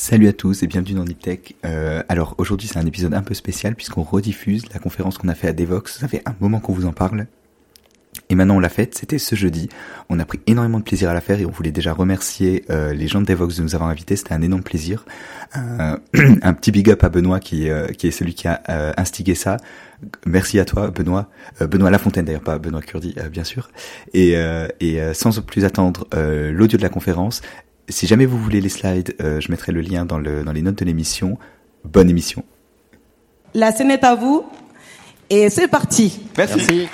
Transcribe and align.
Salut 0.00 0.28
à 0.28 0.32
tous 0.32 0.62
et 0.62 0.68
bienvenue 0.68 0.94
dans 0.94 1.04
Niptech. 1.04 1.56
Euh, 1.64 2.04
alors 2.08 2.36
aujourd'hui 2.38 2.68
c'est 2.68 2.78
un 2.78 2.86
épisode 2.86 3.14
un 3.14 3.22
peu 3.22 3.34
spécial 3.34 3.74
puisqu'on 3.74 4.04
rediffuse 4.04 4.62
la 4.72 4.78
conférence 4.78 5.18
qu'on 5.18 5.26
a 5.26 5.34
fait 5.34 5.48
à 5.48 5.52
Devox. 5.52 5.98
Ça 5.98 6.06
fait 6.06 6.22
un 6.24 6.36
moment 6.38 6.60
qu'on 6.60 6.72
vous 6.72 6.86
en 6.86 6.92
parle. 6.92 7.26
Et 8.30 8.36
maintenant 8.36 8.56
on 8.56 8.60
l'a 8.60 8.68
faite, 8.68 8.96
c'était 8.96 9.18
ce 9.18 9.34
jeudi. 9.34 9.68
On 10.08 10.20
a 10.20 10.24
pris 10.24 10.38
énormément 10.46 10.78
de 10.78 10.84
plaisir 10.84 11.10
à 11.10 11.14
la 11.14 11.20
faire 11.20 11.40
et 11.40 11.46
on 11.46 11.50
voulait 11.50 11.72
déjà 11.72 11.92
remercier 11.92 12.64
euh, 12.70 12.94
les 12.94 13.08
gens 13.08 13.20
de 13.20 13.26
Devox 13.26 13.56
de 13.56 13.62
nous 13.64 13.74
avoir 13.74 13.90
invités. 13.90 14.14
C'était 14.14 14.34
un 14.34 14.40
énorme 14.40 14.62
plaisir. 14.62 15.04
Euh, 15.56 15.96
un 16.42 16.54
petit 16.54 16.70
big 16.70 16.88
up 16.90 17.02
à 17.02 17.08
Benoît 17.08 17.40
qui, 17.40 17.68
euh, 17.68 17.88
est 17.88 18.10
celui 18.12 18.34
qui 18.34 18.46
a 18.46 18.62
instigé 18.96 19.34
ça. 19.34 19.56
Merci 20.26 20.60
à 20.60 20.64
toi 20.64 20.92
Benoît. 20.92 21.28
Benoît 21.60 21.90
Lafontaine 21.90 22.24
d'ailleurs, 22.24 22.44
pas 22.44 22.60
Benoît 22.60 22.82
Curdi 22.82 23.16
bien 23.32 23.42
sûr. 23.42 23.68
Et 24.14 24.36
sans 25.12 25.40
plus 25.42 25.64
attendre 25.64 26.06
l'audio 26.12 26.78
de 26.78 26.82
la 26.84 26.88
conférence, 26.88 27.42
si 27.88 28.06
jamais 28.06 28.26
vous 28.26 28.38
voulez 28.38 28.60
les 28.60 28.68
slides, 28.68 29.14
je 29.18 29.50
mettrai 29.50 29.72
le 29.72 29.80
lien 29.80 30.04
dans, 30.04 30.18
le, 30.18 30.44
dans 30.44 30.52
les 30.52 30.62
notes 30.62 30.78
de 30.78 30.84
l'émission. 30.84 31.38
Bonne 31.84 32.10
émission. 32.10 32.44
La 33.54 33.72
scène 33.72 33.90
est 33.90 34.04
à 34.04 34.14
vous 34.14 34.44
et 35.30 35.50
c'est 35.50 35.68
parti. 35.68 36.20
Merci. 36.36 36.56
Merci. 36.56 36.88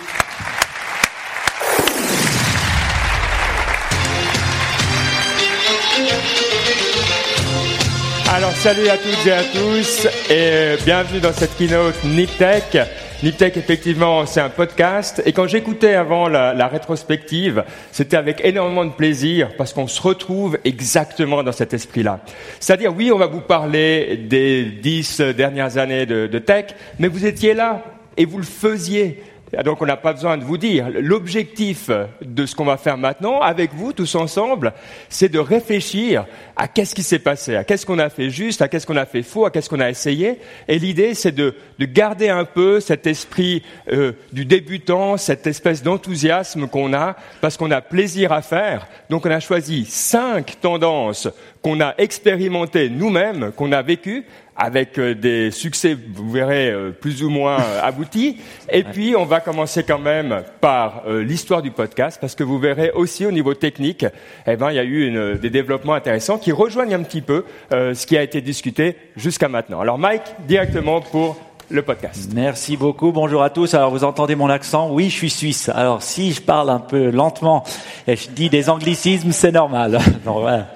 Alors 8.35 8.53
salut 8.53 8.89
à 8.89 8.97
toutes 8.97 9.27
et 9.27 9.33
à 9.33 9.45
tous 9.45 10.09
et 10.29 10.77
bienvenue 10.85 11.21
dans 11.21 11.33
cette 11.33 11.57
keynote 11.57 12.03
Niptech. 12.05 12.77
Niptech, 13.23 13.57
effectivement, 13.57 14.27
c'est 14.27 14.41
un 14.41 14.51
podcast. 14.51 15.23
Et 15.25 15.33
quand 15.33 15.47
j'écoutais 15.47 15.95
avant 15.95 16.29
la, 16.29 16.69
rétrospective, 16.69 17.65
c'était 17.93 18.17
avec 18.17 18.45
énormément 18.45 18.85
de 18.85 18.93
plaisir 18.93 19.51
parce 19.57 19.73
qu'on 19.73 19.87
se 19.87 20.03
retrouve 20.03 20.59
exactement 20.65 21.43
dans 21.43 21.53
cet 21.53 21.73
esprit-là. 21.73 22.21
C'est-à-dire, 22.61 22.95
oui, 22.95 23.11
on 23.13 23.19
va 23.19 23.27
vous 23.27 23.41
parler 23.41 24.17
des 24.17 24.65
dix 24.65 25.21
dernières 25.21 25.79
années 25.79 26.07
de 26.07 26.39
tech, 26.39 26.67
mais 26.99 27.09
vous 27.09 27.25
étiez 27.25 27.55
là 27.55 27.83
et 28.17 28.25
vous 28.25 28.39
le 28.39 28.45
faisiez. 28.45 29.23
Donc 29.63 29.83
on 29.83 29.87
n'a 29.87 29.97
pas 29.97 30.13
besoin 30.13 30.37
de 30.37 30.45
vous 30.45 30.59
dire. 30.59 30.89
L'objectif 30.93 31.91
de 32.21 32.47
ce 32.47 32.55
qu'on 32.55 32.65
va 32.65 32.77
faire 32.77 32.97
maintenant, 32.97 33.41
avec 33.41 33.73
vous 33.75 33.93
tous 33.93 34.15
ensemble, 34.15 34.73
c'est 35.09 35.29
de 35.29 35.39
réfléchir 35.39 36.27
à 36.57 36.69
qu'est-ce 36.69 36.95
qui 36.95 37.03
s'est 37.03 37.19
passé, 37.19 37.57
à 37.57 37.65
qu'est-ce 37.65 37.87
qu'on 37.87 37.99
a 37.99 38.09
fait 38.09 38.31
juste, 38.31 38.63
à 38.63 38.69
qu'est-ce 38.69 38.87
qu'on 38.87 38.97
a 38.97 39.07
fait 39.07 39.23
faux, 39.23 39.45
à 39.45 39.51
qu'est-ce 39.51 39.69
qu'on 39.69 39.81
a 39.81 39.91
essayé. 39.91 40.39
Et 40.69 40.79
l'idée, 40.79 41.15
c'est 41.15 41.33
de, 41.33 41.55
de, 41.79 41.85
garder 41.87 42.29
un 42.29 42.45
peu 42.45 42.81
cet 42.81 43.07
esprit 43.07 43.63
euh, 43.93 44.13
du 44.33 44.45
débutant, 44.45 45.17
cette 45.17 45.47
espèce 45.47 45.83
d'enthousiasme 45.83 46.69
qu'on 46.69 46.93
a, 46.95 47.17
parce 47.41 47.57
qu'on 47.57 47.71
a 47.71 47.81
plaisir 47.81 48.33
à 48.33 48.43
faire. 48.43 48.87
Donc 49.11 49.27
on 49.27 49.31
a 49.31 49.41
choisi 49.41 49.85
cinq 49.85 50.61
tendances 50.61 51.29
qu'on 51.63 51.81
a 51.81 51.95
expérimentées 51.99 52.91
nous-mêmes, 52.91 53.53
qu'on 53.57 53.73
a 53.73 53.83
vécues, 53.83 54.25
avec 54.57 54.99
euh, 54.99 55.15
des 55.15 55.51
succès, 55.51 55.97
vous 56.15 56.31
verrez, 56.31 56.71
euh, 56.71 56.91
plus 56.91 57.23
ou 57.23 57.31
moins 57.31 57.61
euh, 57.61 57.81
aboutis. 57.83 58.39
Et 58.71 58.85
puis, 58.85 59.15
on 59.17 59.25
va 59.25 59.41
commencer 59.41 59.83
quand 59.83 59.99
même 59.99 60.43
par 60.61 61.03
l'histoire 61.07 61.63
du 61.63 61.71
podcast, 61.71 62.19
parce 62.21 62.35
que 62.35 62.45
vous 62.45 62.59
verrez 62.59 62.91
aussi 62.93 63.27
au 63.27 63.31
niveau 63.31 63.55
technique, 63.55 64.07
eh 64.47 64.57
ben, 64.57 64.71
il 64.71 64.77
y 64.77 64.79
a 64.79 64.85
eu 64.85 65.07
une, 65.07 65.35
des 65.35 65.51
développements 65.51 65.95
intéressants 65.95 66.39
qui 66.39 66.53
rejoignent 66.53 66.95
un 66.95 67.03
petit 67.03 67.21
peu 67.21 67.45
ce 67.71 68.07
qui 68.07 68.17
a 68.17 68.23
été 68.23 68.41
discuté 68.41 68.97
jusqu'à 69.17 69.49
maintenant. 69.49 69.81
Alors, 69.81 69.99
Mike, 69.99 70.23
directement 70.47 71.01
pour 71.01 71.37
le 71.71 71.83
podcast. 71.83 72.31
Merci 72.35 72.77
beaucoup. 72.77 73.13
Bonjour 73.13 73.43
à 73.43 73.51
tous. 73.51 73.75
Alors, 73.75 73.91
vous 73.91 74.05
entendez 74.05 74.35
mon 74.35 74.49
accent? 74.49 74.91
Oui, 74.91 75.11
je 75.11 75.17
suis 75.17 75.31
suisse. 75.31 75.69
Alors, 75.69 76.03
si 76.03 76.33
je 76.33 76.41
parle 76.41 76.71
un 76.71 76.81
peu 76.81 77.11
lentement 77.11 77.65
et 78.07 78.17
je 78.17 78.31
dis 78.31 78.49
des 78.49 78.71
anglicismes, 78.71 79.33
c'est 79.33 79.53
normal. 79.53 79.99
Donc, 80.25 80.41
voilà. 80.41 80.69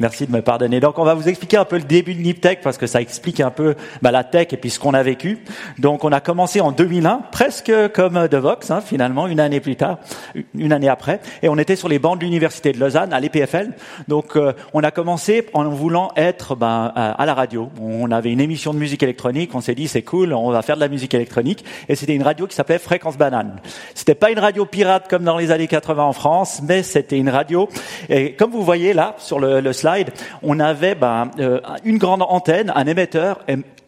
Merci 0.00 0.26
de 0.26 0.32
me 0.32 0.42
pardonner. 0.42 0.78
Donc, 0.78 0.98
on 0.98 1.04
va 1.04 1.14
vous 1.14 1.28
expliquer 1.28 1.56
un 1.56 1.64
peu 1.64 1.76
le 1.76 1.82
début 1.82 2.14
de 2.14 2.20
Niptech 2.20 2.60
parce 2.62 2.78
que 2.78 2.86
ça 2.86 3.00
explique 3.00 3.40
un 3.40 3.50
peu 3.50 3.74
bah, 4.00 4.12
la 4.12 4.22
tech 4.22 4.48
et 4.52 4.56
puis 4.56 4.70
ce 4.70 4.78
qu'on 4.78 4.94
a 4.94 5.02
vécu. 5.02 5.40
Donc, 5.78 6.04
on 6.04 6.12
a 6.12 6.20
commencé 6.20 6.60
en 6.60 6.70
2001, 6.70 7.22
presque 7.32 7.72
comme 7.94 8.28
Devox, 8.28 8.70
hein, 8.70 8.80
finalement, 8.80 9.26
une 9.26 9.40
année 9.40 9.58
plus 9.58 9.74
tard, 9.74 9.98
une 10.54 10.72
année 10.72 10.88
après. 10.88 11.20
Et 11.42 11.48
on 11.48 11.58
était 11.58 11.74
sur 11.74 11.88
les 11.88 11.98
bancs 11.98 12.16
de 12.18 12.24
l'université 12.24 12.72
de 12.72 12.78
Lausanne, 12.78 13.12
à 13.12 13.18
l'EPFL. 13.18 13.72
Donc, 14.06 14.36
euh, 14.36 14.52
on 14.72 14.84
a 14.84 14.92
commencé 14.92 15.46
en 15.52 15.68
voulant 15.68 16.12
être 16.16 16.54
ben, 16.54 16.92
à 16.94 17.26
la 17.26 17.34
radio. 17.34 17.68
On 17.80 18.10
avait 18.12 18.30
une 18.30 18.40
émission 18.40 18.72
de 18.72 18.78
musique 18.78 19.02
électronique. 19.02 19.50
On 19.54 19.60
s'est 19.60 19.74
dit, 19.74 19.88
c'est 19.88 20.02
cool, 20.02 20.32
on 20.32 20.50
va 20.50 20.62
faire 20.62 20.76
de 20.76 20.80
la 20.80 20.88
musique 20.88 21.14
électronique. 21.14 21.64
Et 21.88 21.96
c'était 21.96 22.14
une 22.14 22.22
radio 22.22 22.46
qui 22.46 22.54
s'appelait 22.54 22.78
Fréquence 22.78 23.18
Banane. 23.18 23.56
C'était 23.94 24.14
pas 24.14 24.30
une 24.30 24.38
radio 24.38 24.64
pirate 24.64 25.08
comme 25.08 25.24
dans 25.24 25.38
les 25.38 25.50
années 25.50 25.66
80 25.66 26.04
en 26.04 26.12
France, 26.12 26.60
mais 26.62 26.84
c'était 26.84 27.18
une 27.18 27.30
radio. 27.30 27.68
Et 28.08 28.34
comme 28.34 28.52
vous 28.52 28.62
voyez 28.62 28.92
là 28.92 29.16
sur 29.18 29.40
le, 29.40 29.60
le 29.60 29.72
slide, 29.72 29.87
on 30.42 30.60
avait 30.60 30.94
ben, 30.94 31.30
euh, 31.38 31.60
une 31.84 31.98
grande 31.98 32.22
antenne, 32.22 32.72
un 32.74 32.86
émetteur. 32.86 33.40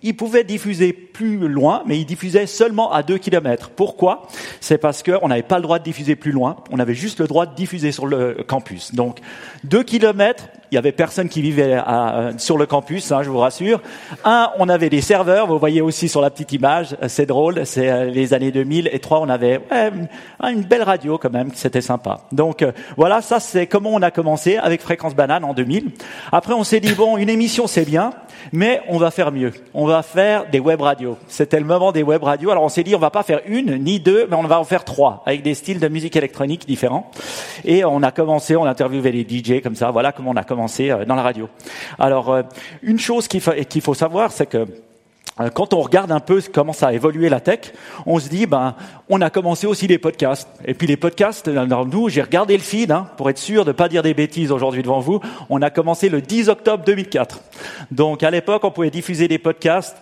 Il 0.03 0.17
pouvait 0.17 0.45
diffuser 0.45 0.93
plus 0.93 1.37
loin, 1.49 1.83
mais 1.87 1.99
il 1.99 2.05
diffusait 2.07 2.47
seulement 2.47 2.93
à 2.93 3.03
2 3.03 3.19
km. 3.19 3.71
Pourquoi? 3.75 4.29
C'est 4.61 4.79
parce 4.79 5.03
qu'on 5.03 5.29
n'avait 5.29 5.43
pas 5.43 5.57
le 5.57 5.63
droit 5.63 5.79
de 5.79 5.85
diffuser 5.85 6.17
plus 6.17 6.33
loin, 6.33 6.57
on 6.71 6.79
avait 6.79 6.95
juste 6.95 7.21
le 7.21 7.27
droit 7.27 7.47
de 7.47 7.55
diffuser 7.55 7.93
sur 7.93 8.07
le 8.07 8.39
campus. 8.47 8.95
Donc 8.95 9.19
2 9.65 9.83
km, 9.83 10.49
il 10.71 10.77
y 10.77 10.79
avait 10.79 10.93
personne 10.93 11.29
qui 11.29 11.43
vivait 11.43 11.75
à, 11.75 12.15
euh, 12.15 12.33
sur 12.39 12.57
le 12.57 12.65
campus, 12.67 13.11
hein, 13.11 13.23
je 13.23 13.31
vous 13.31 13.39
rassure. 13.39 13.83
Un, 14.25 14.51
on 14.59 14.69
avait 14.69 14.89
des 14.89 15.01
serveurs, 15.01 15.47
vous 15.49 15.59
voyez 15.59 15.81
aussi 15.81 16.09
sur 16.09 16.21
la 16.21 16.31
petite 16.31 16.53
image, 16.53 16.97
euh, 17.03 17.09
c'est 17.09 17.27
drôle, 17.27 17.67
c'est 17.67 17.91
euh, 17.91 18.05
les 18.05 18.35
années 18.35 18.53
2000. 18.53 18.89
Et 18.93 19.01
trois, 19.01 19.21
on 19.21 19.29
avait 19.29 19.61
ouais, 19.71 20.51
une 20.51 20.63
belle 20.63 20.83
radio 20.83 21.19
quand 21.19 21.33
même, 21.33 21.51
c'était 21.55 21.81
sympa. 21.81 22.21
Donc 22.33 22.65
voilà, 22.97 23.21
ça 23.21 23.41
c'est 23.41 23.67
comment 23.67 23.91
on 23.91 24.03
a 24.03 24.11
commencé 24.11 24.57
avec 24.57 24.81
Fréquence 24.81 25.15
Banane 25.15 25.45
en 25.45 25.55
2000. 25.55 25.91
Après, 26.31 26.55
on 26.55 26.65
s'est 26.65 26.81
dit 26.81 26.93
bon, 26.93 27.17
une 27.17 27.29
émission 27.29 27.67
c'est 27.67 27.85
bien, 27.85 28.13
mais 28.53 28.81
on 28.89 28.99
va 28.99 29.11
faire 29.11 29.33
mieux. 29.33 29.53
On 29.75 29.87
va 29.87 30.03
faire 30.03 30.49
des 30.51 30.61
web 30.61 30.81
radios. 30.81 31.17
C'était 31.29 31.61
le 31.61 31.67
moment 31.67 31.93
des 31.93 32.03
web 32.03 32.23
radios. 32.23 32.51
Alors 32.51 32.65
on 32.65 32.69
s'est 32.69 32.83
dit 32.83 32.95
on 32.95 32.99
va 32.99 33.11
pas 33.11 33.23
faire 33.23 33.41
une 33.47 33.77
ni 33.77 34.01
deux, 34.01 34.27
mais 34.29 34.37
on 34.37 34.43
va 34.43 34.59
en 34.61 34.65
faire 34.65 34.85
trois 34.85 35.23
avec 35.27 35.43
des 35.43 35.55
styles 35.55 35.81
de 35.81 35.89
musique 35.89 36.17
électronique 36.17 36.67
différents. 36.67 37.11
Et 37.65 37.85
on 37.85 38.03
a 38.03 38.11
commencé, 38.11 38.57
on 38.57 38.65
a 38.65 38.71
interviewé 38.71 39.13
les 39.13 39.27
DJ 39.29 39.63
comme 39.63 39.77
ça. 39.77 39.91
Voilà 39.91 40.13
comment 40.13 40.31
on 40.31 40.37
a 40.37 40.45
commencé 40.45 40.91
euh, 40.91 41.05
dans 41.05 41.15
la 41.15 41.23
radio. 41.23 41.49
Alors, 41.99 42.31
euh, 42.31 42.43
une 42.83 42.99
chose 42.99 43.29
qu'il 43.29 43.41
faut 43.41 43.95
savoir, 43.95 44.33
c'est 44.33 44.47
que 44.47 44.67
quand 45.55 45.73
on 45.73 45.81
regarde 45.81 46.13
un 46.13 46.21
peu 46.21 46.43
comment 46.53 46.73
ça 46.73 46.89
a 46.89 46.93
évolué 46.93 47.29
la 47.29 47.41
tech, 47.41 47.73
on 48.05 48.19
se 48.19 48.29
dit, 48.29 48.47
ben, 48.47 48.75
on 49.09 49.21
a 49.21 49.31
commencé 49.31 49.67
aussi 49.67 49.87
les 49.87 49.99
podcasts. 49.99 50.49
Et 50.67 50.75
puis 50.75 50.87
les 50.87 50.97
podcasts, 50.97 51.49
alors 51.49 51.87
nous, 51.87 52.09
j'ai 52.09 52.23
regardé 52.23 52.57
le 52.57 52.63
feed, 52.63 52.91
hein, 52.91 53.09
pour 53.17 53.31
être 53.31 53.39
sûr 53.39 53.65
de 53.65 53.71
ne 53.71 53.73
pas 53.73 53.89
dire 53.89 54.03
des 54.03 54.13
bêtises 54.13 54.53
aujourd'hui 54.53 54.83
devant 54.83 55.01
vous. 55.01 55.21
On 55.49 55.63
a 55.63 55.71
commencé 55.71 56.09
le 56.09 56.21
10 56.21 56.49
octobre 56.49 56.85
2004. 56.85 57.41
Donc 57.91 58.23
à 58.23 58.31
l'époque, 58.31 58.65
on 58.65 58.71
pouvait 58.71 58.91
diffuser 58.91 59.29
des 59.29 59.39
podcasts. 59.39 59.97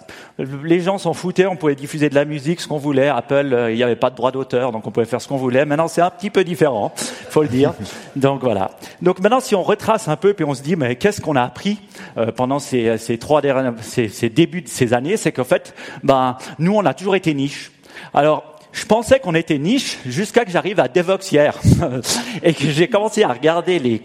Les 0.65 0.81
gens 0.81 0.99
s'en 0.99 1.13
foutaient, 1.13 1.47
on 1.47 1.57
pouvait 1.57 1.75
diffuser 1.75 2.09
de 2.09 2.15
la 2.15 2.25
musique, 2.25 2.61
ce 2.61 2.69
qu'on 2.69 2.79
voulait. 2.79 3.09
Apple, 3.09 3.51
euh, 3.53 3.73
il 3.73 3.77
n'y 3.77 3.83
avait 3.83 3.97
pas 3.97 4.11
de 4.11 4.17
droit 4.17 4.31
d'auteur, 4.31 4.73
donc 4.73 4.87
on 4.87 4.91
pouvait 4.91 5.07
faire 5.07 5.21
ce 5.21 5.29
qu'on 5.29 5.37
voulait. 5.37 5.65
Maintenant, 5.65 5.89
c'est 5.89 6.01
un 6.01 6.11
petit 6.11 6.31
peu 6.31 6.45
différent, 6.45 6.93
faut 6.97 7.43
le 7.43 7.49
dire. 7.49 7.75
Donc 8.17 8.43
voilà. 8.43 8.71
Donc 9.03 9.21
maintenant, 9.21 9.41
si 9.41 9.55
on 9.55 9.63
retrace 9.63 10.09
un 10.09 10.17
peu, 10.17 10.35
puis 10.35 10.45
on 10.45 10.55
se 10.55 10.63
dit, 10.63 10.75
mais 10.75 10.97
qu'est-ce 10.97 11.21
qu'on 11.21 11.37
a 11.37 11.43
appris 11.43 11.79
euh, 12.17 12.33
pendant 12.33 12.59
ces, 12.59 12.99
ces 12.99 13.19
trois 13.19 13.41
dernières, 13.41 13.75
ces, 13.81 14.09
ces 14.09 14.29
débuts 14.29 14.63
de 14.63 14.69
ces 14.69 14.93
années? 14.93 15.17
C'est 15.19 15.33
qu'en 15.33 15.45
fait, 15.45 15.75
ben, 16.03 16.37
nous, 16.59 16.75
on 16.75 16.85
a 16.87 16.95
toujours 16.95 17.17
été 17.17 17.35
niche. 17.35 17.71
Alors, 18.15 18.59
je 18.73 18.85
pensais 18.85 19.19
qu'on 19.19 19.35
était 19.35 19.59
niche 19.59 19.99
jusqu'à 20.07 20.45
que 20.45 20.51
j'arrive 20.51 20.79
à 20.79 20.89
Devox 20.89 21.33
hier 21.33 21.59
et 22.43 22.53
que 22.55 22.69
j'ai 22.69 22.87
commencé 22.87 23.25
à 23.25 23.33
regarder 23.33 23.79
les, 23.79 24.01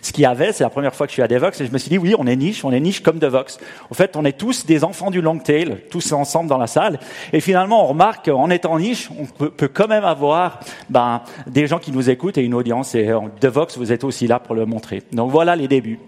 ce 0.00 0.12
qu'il 0.12 0.22
y 0.22 0.26
avait. 0.26 0.52
C'est 0.52 0.64
la 0.64 0.70
première 0.70 0.94
fois 0.94 1.06
que 1.06 1.10
je 1.10 1.14
suis 1.14 1.22
à 1.22 1.28
Devox 1.28 1.60
et 1.60 1.66
je 1.66 1.72
me 1.72 1.78
suis 1.78 1.90
dit 1.90 1.98
oui, 1.98 2.14
on 2.18 2.26
est 2.26 2.36
niche, 2.36 2.64
on 2.64 2.72
est 2.72 2.80
niche 2.80 3.02
comme 3.02 3.18
Devox. 3.18 3.58
En 3.90 3.94
fait, 3.94 4.16
on 4.16 4.24
est 4.24 4.38
tous 4.38 4.66
des 4.66 4.84
enfants 4.84 5.10
du 5.10 5.20
long 5.20 5.38
tail, 5.38 5.78
tous 5.90 6.12
ensemble 6.12 6.48
dans 6.48 6.58
la 6.58 6.66
salle. 6.66 7.00
Et 7.32 7.40
finalement, 7.40 7.84
on 7.84 7.88
remarque 7.88 8.26
qu'en 8.26 8.50
étant 8.50 8.78
niche, 8.78 9.10
on 9.18 9.26
peut, 9.26 9.50
peut, 9.50 9.68
quand 9.68 9.88
même 9.88 10.04
avoir 10.04 10.60
ben, 10.88 11.22
des 11.46 11.66
gens 11.66 11.78
qui 11.78 11.92
nous 11.92 12.08
écoutent 12.08 12.38
et 12.38 12.42
une 12.42 12.54
audience. 12.54 12.94
Et 12.94 13.10
Devox, 13.40 13.76
vous 13.76 13.92
êtes 13.92 14.04
aussi 14.04 14.26
là 14.26 14.38
pour 14.38 14.54
le 14.54 14.64
montrer. 14.64 15.02
Donc 15.12 15.30
voilà 15.30 15.56
les 15.56 15.68
débuts. 15.68 15.98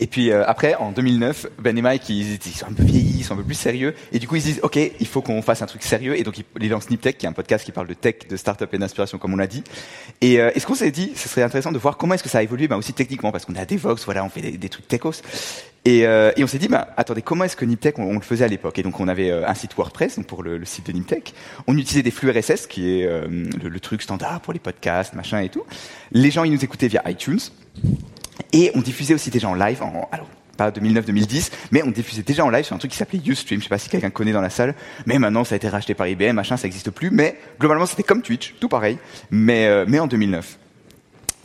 Et 0.00 0.06
puis 0.06 0.30
euh, 0.30 0.44
après, 0.46 0.74
en 0.74 0.92
2009, 0.92 1.46
Ben 1.58 1.76
et 1.76 1.82
Mike, 1.82 2.08
ils, 2.08 2.34
ils, 2.34 2.52
sont 2.52 2.66
un 2.66 2.72
peu 2.72 2.82
vieillis, 2.82 3.18
ils 3.18 3.24
sont 3.24 3.34
un 3.34 3.38
peu 3.38 3.44
plus 3.44 3.54
sérieux. 3.54 3.94
Et 4.12 4.18
du 4.18 4.28
coup, 4.28 4.36
ils 4.36 4.42
se 4.42 4.46
disent, 4.46 4.60
OK, 4.62 4.76
il 4.76 5.06
faut 5.06 5.22
qu'on 5.22 5.42
fasse 5.42 5.62
un 5.62 5.66
truc 5.66 5.82
sérieux. 5.82 6.18
Et 6.18 6.22
donc, 6.22 6.36
ils 6.60 6.68
lancent 6.68 6.90
Niptech, 6.90 7.18
qui 7.18 7.26
est 7.26 7.28
un 7.28 7.32
podcast 7.32 7.64
qui 7.64 7.72
parle 7.72 7.86
de 7.86 7.94
tech, 7.94 8.28
de 8.28 8.36
start-up 8.36 8.72
et 8.72 8.78
d'inspiration, 8.78 9.18
comme 9.18 9.34
on 9.34 9.36
l'a 9.36 9.46
dit. 9.46 9.64
Et, 10.20 10.40
euh, 10.40 10.50
et 10.54 10.60
ce 10.60 10.66
qu'on 10.66 10.74
s'est 10.74 10.90
dit, 10.90 11.12
ce 11.14 11.28
serait 11.28 11.42
intéressant 11.42 11.72
de 11.72 11.78
voir 11.78 11.96
comment 11.96 12.14
est-ce 12.14 12.22
que 12.22 12.28
ça 12.28 12.38
a 12.38 12.42
évolué, 12.42 12.68
ben, 12.68 12.76
aussi 12.76 12.92
techniquement, 12.92 13.32
parce 13.32 13.44
qu'on 13.44 13.54
est 13.54 13.60
à 13.60 13.66
Devox, 13.66 14.04
voilà, 14.04 14.24
on 14.24 14.28
fait 14.28 14.42
des, 14.42 14.52
des 14.52 14.68
trucs 14.68 14.88
techos. 14.88 15.22
Et, 15.86 16.04
euh, 16.04 16.32
et 16.36 16.42
on 16.42 16.48
s'est 16.48 16.58
dit, 16.58 16.66
ben, 16.66 16.84
attendez, 16.96 17.22
comment 17.22 17.44
est-ce 17.44 17.54
que 17.54 17.64
Niptech, 17.64 18.00
on, 18.00 18.02
on, 18.02 18.14
le 18.14 18.20
faisait 18.20 18.44
à 18.44 18.48
l'époque? 18.48 18.76
Et 18.76 18.82
donc, 18.82 18.98
on 18.98 19.06
avait 19.06 19.30
euh, 19.30 19.46
un 19.46 19.54
site 19.54 19.76
WordPress, 19.76 20.16
donc 20.16 20.26
pour 20.26 20.42
le, 20.42 20.58
le, 20.58 20.64
site 20.64 20.84
de 20.88 20.92
Niptech. 20.92 21.32
On 21.68 21.78
utilisait 21.78 22.02
des 22.02 22.10
flux 22.10 22.28
RSS, 22.28 22.66
qui 22.66 22.90
est 22.90 23.06
euh, 23.06 23.28
le, 23.28 23.68
le 23.68 23.80
truc 23.80 24.02
standard 24.02 24.40
pour 24.40 24.52
les 24.52 24.58
podcasts, 24.58 25.14
machin 25.14 25.38
et 25.38 25.48
tout. 25.48 25.62
Les 26.10 26.32
gens, 26.32 26.42
ils 26.42 26.50
nous 26.50 26.64
écoutaient 26.64 26.88
via 26.88 27.08
iTunes. 27.08 27.38
Et 28.52 28.70
on 28.74 28.80
diffusait 28.80 29.14
aussi 29.14 29.30
déjà 29.30 29.48
en 29.48 29.54
live, 29.54 29.82
en, 29.82 30.08
alors 30.12 30.28
pas 30.56 30.70
2009-2010, 30.70 31.50
mais 31.70 31.82
on 31.82 31.90
diffusait 31.90 32.22
déjà 32.22 32.44
en 32.44 32.50
live 32.50 32.64
sur 32.64 32.74
un 32.74 32.78
truc 32.78 32.90
qui 32.90 32.96
s'appelait 32.96 33.20
Ustream. 33.24 33.60
Je 33.60 33.64
sais 33.64 33.68
pas 33.68 33.78
si 33.78 33.88
quelqu'un 33.88 34.10
connaît 34.10 34.32
dans 34.32 34.40
la 34.40 34.50
salle, 34.50 34.74
mais 35.04 35.18
maintenant 35.18 35.44
ça 35.44 35.54
a 35.54 35.56
été 35.56 35.68
racheté 35.68 35.94
par 35.94 36.08
IBM, 36.08 36.32
machin, 36.32 36.56
ça 36.56 36.64
n'existe 36.64 36.90
plus. 36.90 37.10
Mais 37.10 37.38
globalement, 37.60 37.86
c'était 37.86 38.02
comme 38.02 38.22
Twitch, 38.22 38.54
tout 38.58 38.68
pareil, 38.68 38.98
mais 39.30 39.66
euh, 39.66 39.84
mais 39.86 39.98
en 40.00 40.06
2009. 40.06 40.58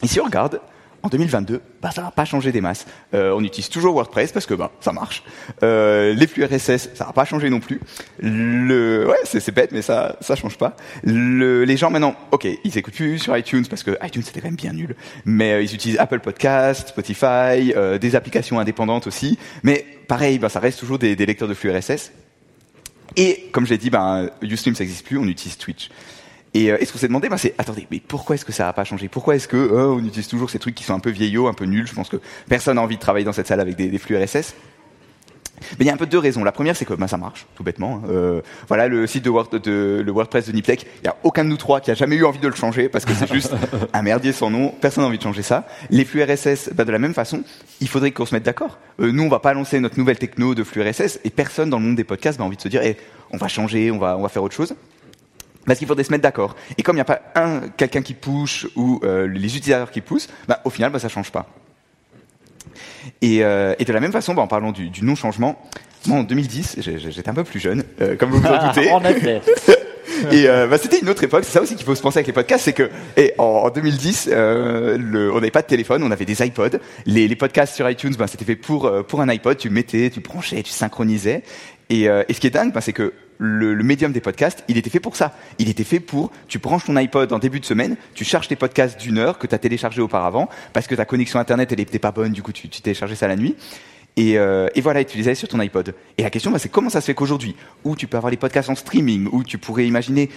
Et 0.03 0.07
si 0.07 0.19
on 0.19 0.23
regarde, 0.23 0.61
en 1.03 1.09
2022, 1.09 1.61
bah, 1.81 1.91
ça 1.91 2.01
va 2.01 2.11
pas 2.11 2.25
changer 2.25 2.51
des 2.51 2.61
masses. 2.61 2.85
Euh, 3.13 3.33
on 3.35 3.43
utilise 3.43 3.69
toujours 3.69 3.93
WordPress 3.95 4.31
parce 4.31 4.45
que 4.45 4.53
bah, 4.53 4.71
ça 4.81 4.91
marche. 4.91 5.23
Euh, 5.63 6.13
les 6.13 6.27
flux 6.27 6.45
RSS, 6.45 6.89
ça 6.93 7.05
va 7.05 7.13
pas 7.13 7.25
changer 7.25 7.49
non 7.49 7.59
plus. 7.59 7.79
Le, 8.19 9.07
ouais, 9.07 9.17
c'est, 9.23 9.53
bête, 9.53 9.71
mais 9.71 9.81
ça, 9.81 10.15
ça 10.21 10.35
change 10.35 10.57
pas. 10.57 10.75
Le, 11.03 11.63
les 11.63 11.77
gens 11.77 11.89
maintenant, 11.89 12.15
ok, 12.31 12.47
ils 12.63 12.77
écoutent 12.77 12.93
plus 12.93 13.19
sur 13.19 13.35
iTunes 13.35 13.65
parce 13.67 13.83
que 13.83 13.97
iTunes 14.03 14.21
c'était 14.23 14.41
quand 14.41 14.47
même 14.47 14.55
bien 14.55 14.73
nul, 14.73 14.95
mais 15.25 15.53
euh, 15.53 15.61
ils 15.61 15.73
utilisent 15.73 15.99
Apple 15.99 16.19
Podcast, 16.19 16.89
Spotify, 16.89 17.73
euh, 17.75 17.97
des 17.97 18.15
applications 18.15 18.59
indépendantes 18.59 19.07
aussi. 19.07 19.39
Mais 19.63 19.85
pareil, 20.07 20.37
bah, 20.39 20.49
ça 20.49 20.59
reste 20.59 20.79
toujours 20.79 20.99
des, 20.99 21.15
des 21.15 21.25
lecteurs 21.25 21.47
de 21.47 21.53
flux 21.53 21.71
RSS. 21.71 22.11
Et 23.17 23.49
comme 23.51 23.65
je 23.65 23.71
l'ai 23.71 23.77
dit, 23.77 23.89
ben, 23.89 24.29
Ustream 24.41 24.75
ça 24.75 24.83
n'existe 24.83 25.05
plus, 25.05 25.17
on 25.17 25.25
utilise 25.25 25.57
Twitch. 25.57 25.89
Et, 26.53 26.71
euh, 26.71 26.77
et 26.79 26.85
ce 26.85 26.91
qu'on 26.91 26.99
s'est 26.99 27.07
demandé, 27.07 27.29
ben, 27.29 27.37
c'est 27.37 27.53
attendez, 27.57 27.87
mais 27.89 28.01
pourquoi 28.05 28.35
est-ce 28.35 28.45
que 28.45 28.51
ça 28.51 28.65
n'a 28.65 28.73
pas 28.73 28.83
changé? 28.83 29.07
Pourquoi 29.07 29.35
est-ce 29.35 29.47
que 29.47 29.57
euh, 29.57 29.87
on 29.87 29.99
utilise 29.99 30.27
toujours 30.27 30.49
ces 30.49 30.59
trucs 30.59 30.75
qui 30.75 30.83
sont 30.83 30.93
un 30.93 30.99
peu 30.99 31.09
vieillots, 31.09 31.47
un 31.47 31.53
peu 31.53 31.65
nuls? 31.65 31.87
Je 31.87 31.93
pense 31.93 32.09
que 32.09 32.17
personne 32.49 32.75
n'a 32.75 32.81
envie 32.81 32.97
de 32.97 33.01
travailler 33.01 33.25
dans 33.25 33.33
cette 33.33 33.47
salle 33.47 33.61
avec 33.61 33.75
des, 33.75 33.87
des 33.87 33.97
flux 33.97 34.17
RSS. 34.17 34.53
Mais 35.79 35.85
il 35.85 35.87
y 35.87 35.89
a 35.89 35.93
un 35.93 35.97
peu 35.97 36.05
deux 36.05 36.17
raisons. 36.17 36.43
La 36.43 36.51
première, 36.51 36.75
c'est 36.75 36.85
que 36.85 36.93
ben, 36.93 37.07
ça 37.07 37.17
marche, 37.17 37.45
tout 37.55 37.63
bêtement. 37.63 38.01
Euh, 38.09 38.41
voilà, 38.67 38.87
le 38.87 39.05
site 39.07 39.23
de, 39.23 39.29
Word, 39.29 39.49
de 39.51 40.01
le 40.05 40.11
WordPress 40.11 40.47
de 40.47 40.51
Niptech, 40.51 40.83
il 40.83 41.03
n'y 41.03 41.09
a 41.09 41.15
aucun 41.23 41.43
de 41.43 41.49
nous 41.49 41.57
trois 41.57 41.81
qui 41.81 41.91
a 41.91 41.93
jamais 41.93 42.15
eu 42.15 42.25
envie 42.25 42.39
de 42.39 42.47
le 42.47 42.55
changer 42.55 42.89
parce 42.89 43.05
que 43.05 43.13
c'est 43.13 43.27
juste 43.33 43.53
un 43.93 44.01
merdier 44.01 44.33
sans 44.33 44.49
nom. 44.49 44.73
Personne 44.81 45.03
n'a 45.03 45.07
envie 45.07 45.17
de 45.17 45.23
changer 45.23 45.43
ça. 45.43 45.67
Les 45.89 46.05
flux 46.05 46.23
RSS, 46.23 46.71
ben, 46.73 46.83
de 46.83 46.91
la 46.91 46.99
même 46.99 47.13
façon, 47.13 47.43
il 47.79 47.87
faudrait 47.87 48.11
qu'on 48.11 48.25
se 48.25 48.35
mette 48.35 48.43
d'accord. 48.43 48.79
Euh, 48.99 49.11
nous, 49.11 49.23
on 49.23 49.29
va 49.29 49.39
pas 49.39 49.53
lancer 49.53 49.79
notre 49.79 49.97
nouvelle 49.97 50.17
techno 50.17 50.55
de 50.55 50.63
flux 50.63 50.81
RSS 50.81 51.19
et 51.23 51.29
personne 51.29 51.69
dans 51.69 51.79
le 51.79 51.85
monde 51.85 51.95
des 51.95 52.03
podcasts 52.03 52.39
a 52.39 52.43
envie 52.43 52.57
de 52.57 52.61
se 52.61 52.69
dire, 52.69 52.81
eh, 52.83 52.97
on 53.31 53.37
va 53.37 53.47
changer, 53.47 53.91
on 53.91 53.97
va, 53.97 54.17
on 54.17 54.21
va 54.21 54.29
faire 54.29 54.43
autre 54.43 54.55
chose. 54.55 54.75
Parce 55.65 55.77
qu'il 55.79 55.87
faudrait 55.87 56.03
se 56.03 56.11
mettre 56.11 56.23
d'accord. 56.23 56.55
Et 56.77 56.83
comme 56.83 56.95
il 56.95 56.97
n'y 56.97 57.01
a 57.01 57.05
pas 57.05 57.21
un 57.35 57.61
quelqu'un 57.77 58.01
qui 58.01 58.13
push 58.13 58.67
ou 58.75 58.99
euh, 59.03 59.27
les 59.27 59.55
utilisateurs 59.57 59.91
qui 59.91 60.01
poussent, 60.01 60.27
ben, 60.47 60.57
au 60.65 60.69
final, 60.69 60.91
ben, 60.91 60.99
ça 60.99 61.07
change 61.09 61.31
pas. 61.31 61.47
Et, 63.21 63.43
euh, 63.43 63.73
et 63.79 63.85
de 63.85 63.93
la 63.93 63.99
même 63.99 64.11
façon, 64.11 64.33
bah, 64.33 64.41
en 64.41 64.47
parlant 64.47 64.71
du, 64.71 64.89
du 64.89 65.03
non-changement, 65.03 65.59
moi 66.07 66.19
en 66.19 66.23
2010, 66.23 66.77
j'ai- 66.79 66.97
j'ai- 66.99 67.11
j'étais 67.11 67.29
un 67.29 67.33
peu 67.33 67.43
plus 67.43 67.59
jeune, 67.59 67.83
euh, 68.01 68.15
comme 68.15 68.31
vous 68.31 68.39
vous 68.39 68.47
en 68.47 68.67
doutez. 68.73 68.89
en 68.91 69.03
effet. 69.03 69.41
Et 70.31 70.47
euh, 70.47 70.67
bah, 70.67 70.77
c'était 70.77 70.99
une 70.99 71.09
autre 71.09 71.23
époque. 71.23 71.43
C'est 71.45 71.51
ça 71.53 71.61
aussi 71.61 71.75
qu'il 71.75 71.85
faut 71.85 71.95
se 71.95 72.01
penser 72.01 72.17
avec 72.19 72.27
les 72.27 72.33
podcasts, 72.33 72.65
c'est 72.65 72.73
que 72.73 72.91
et 73.17 73.33
en, 73.39 73.43
en 73.43 73.69
2010, 73.71 74.29
euh, 74.31 74.95
le, 74.99 75.31
on 75.31 75.35
n'avait 75.35 75.49
pas 75.51 75.63
de 75.63 75.67
téléphone, 75.67 76.03
on 76.03 76.11
avait 76.11 76.25
des 76.25 76.45
iPods. 76.45 76.77
Les, 77.07 77.27
les 77.27 77.35
podcasts 77.35 77.73
sur 77.75 77.89
iTunes, 77.89 78.13
bah, 78.19 78.27
c'était 78.27 78.45
fait 78.45 78.55
pour 78.55 78.85
euh, 78.85 79.01
pour 79.01 79.21
un 79.21 79.29
iPod. 79.29 79.57
Tu 79.57 79.71
mettais, 79.71 80.11
tu 80.11 80.19
branchais, 80.19 80.61
tu 80.61 80.71
synchronisais. 80.71 81.41
Et, 81.89 82.07
euh, 82.07 82.23
et 82.29 82.33
ce 82.33 82.39
qui 82.39 82.45
est 82.47 82.51
dingue, 82.51 82.71
bah, 82.71 82.81
c'est 82.81 82.93
que 82.93 83.13
le, 83.43 83.75
médium 83.83 84.11
des 84.11 84.21
podcasts, 84.21 84.63
il 84.67 84.77
était 84.77 84.91
fait 84.91 84.99
pour 84.99 85.15
ça. 85.15 85.33
Il 85.57 85.67
était 85.67 85.83
fait 85.83 85.99
pour, 85.99 86.31
tu 86.47 86.59
branches 86.59 86.85
ton 86.85 86.95
iPod 86.95 87.33
en 87.33 87.39
début 87.39 87.59
de 87.59 87.65
semaine, 87.65 87.97
tu 88.13 88.23
charges 88.23 88.47
tes 88.47 88.55
podcasts 88.55 88.99
d'une 88.99 89.17
heure 89.17 89.39
que 89.39 89.47
tu 89.47 89.55
as 89.55 89.57
téléchargé 89.57 89.99
auparavant, 89.99 90.47
parce 90.73 90.85
que 90.85 90.93
ta 90.93 91.05
connexion 91.05 91.39
Internet, 91.39 91.71
elle 91.71 91.79
était 91.79 91.97
pas 91.97 92.11
bonne, 92.11 92.33
du 92.33 92.43
coup 92.43 92.51
tu, 92.51 92.69
tu 92.69 92.81
téléchargeais 92.81 93.15
ça 93.15 93.27
la 93.27 93.35
nuit. 93.35 93.55
Et, 94.15 94.37
euh, 94.37 94.67
voilà, 94.77 95.03
tu 95.03 95.17
les 95.17 95.27
avais 95.27 95.35
sur 95.35 95.47
ton 95.47 95.59
iPod. 95.59 95.95
Et 96.17 96.23
la 96.23 96.29
question, 96.29 96.51
bah, 96.51 96.59
c'est 96.59 96.69
comment 96.69 96.89
ça 96.89 97.01
se 97.01 97.07
fait 97.07 97.15
qu'aujourd'hui, 97.15 97.55
où 97.83 97.95
tu 97.95 98.05
peux 98.05 98.17
avoir 98.17 98.29
les 98.29 98.37
podcasts 98.37 98.69
en 98.69 98.75
streaming, 98.75 99.27
où 99.31 99.43
tu 99.43 99.57
pourrais 99.57 99.87
imaginer 99.87 100.29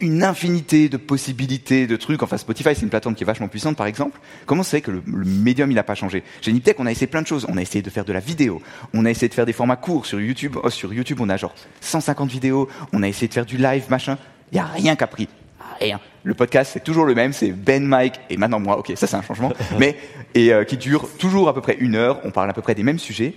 une 0.00 0.22
infinité 0.22 0.88
de 0.88 0.96
possibilités 0.96 1.86
de 1.86 1.96
trucs. 1.96 2.22
Enfin, 2.22 2.38
Spotify, 2.38 2.74
c'est 2.74 2.82
une 2.82 2.90
plateforme 2.90 3.14
qui 3.14 3.24
est 3.24 3.26
vachement 3.26 3.48
puissante, 3.48 3.76
par 3.76 3.86
exemple. 3.86 4.18
Comment 4.46 4.62
c'est 4.62 4.80
que 4.80 4.90
le, 4.90 5.02
le 5.06 5.24
médium, 5.24 5.70
il 5.70 5.74
n'a 5.74 5.82
pas 5.82 5.94
changé? 5.94 6.22
Chez 6.40 6.52
Niptech, 6.52 6.80
on 6.80 6.86
a 6.86 6.90
essayé 6.90 7.06
plein 7.06 7.22
de 7.22 7.26
choses. 7.26 7.46
On 7.48 7.56
a 7.56 7.62
essayé 7.62 7.82
de 7.82 7.90
faire 7.90 8.04
de 8.04 8.12
la 8.12 8.20
vidéo. 8.20 8.62
On 8.94 9.04
a 9.04 9.10
essayé 9.10 9.28
de 9.28 9.34
faire 9.34 9.46
des 9.46 9.52
formats 9.52 9.76
courts 9.76 10.06
sur 10.06 10.20
YouTube. 10.20 10.56
Oh, 10.62 10.70
sur 10.70 10.92
YouTube, 10.92 11.18
on 11.20 11.28
a 11.28 11.36
genre 11.36 11.54
150 11.80 12.30
vidéos. 12.30 12.68
On 12.92 13.02
a 13.02 13.08
essayé 13.08 13.28
de 13.28 13.34
faire 13.34 13.46
du 13.46 13.56
live, 13.56 13.84
machin. 13.90 14.18
Il 14.52 14.56
n'y 14.56 14.60
a 14.60 14.66
rien 14.66 14.96
qui 14.96 15.04
a 15.04 15.06
pris. 15.06 15.28
Rien. 15.78 16.00
Le 16.24 16.34
podcast, 16.34 16.72
c'est 16.74 16.84
toujours 16.84 17.06
le 17.06 17.14
même. 17.14 17.32
C'est 17.32 17.52
Ben, 17.52 17.84
Mike 17.84 18.14
et 18.28 18.36
maintenant 18.36 18.60
moi. 18.60 18.78
Ok, 18.78 18.92
ça 18.96 19.06
c'est 19.06 19.16
un 19.16 19.22
changement. 19.22 19.52
Mais 19.78 19.96
et 20.34 20.52
euh, 20.52 20.64
qui 20.64 20.76
dure 20.76 21.08
toujours 21.18 21.48
à 21.48 21.54
peu 21.54 21.60
près 21.60 21.76
une 21.78 21.94
heure. 21.94 22.20
On 22.24 22.30
parle 22.30 22.50
à 22.50 22.52
peu 22.52 22.62
près 22.62 22.74
des 22.74 22.82
mêmes 22.82 22.98
sujets. 22.98 23.34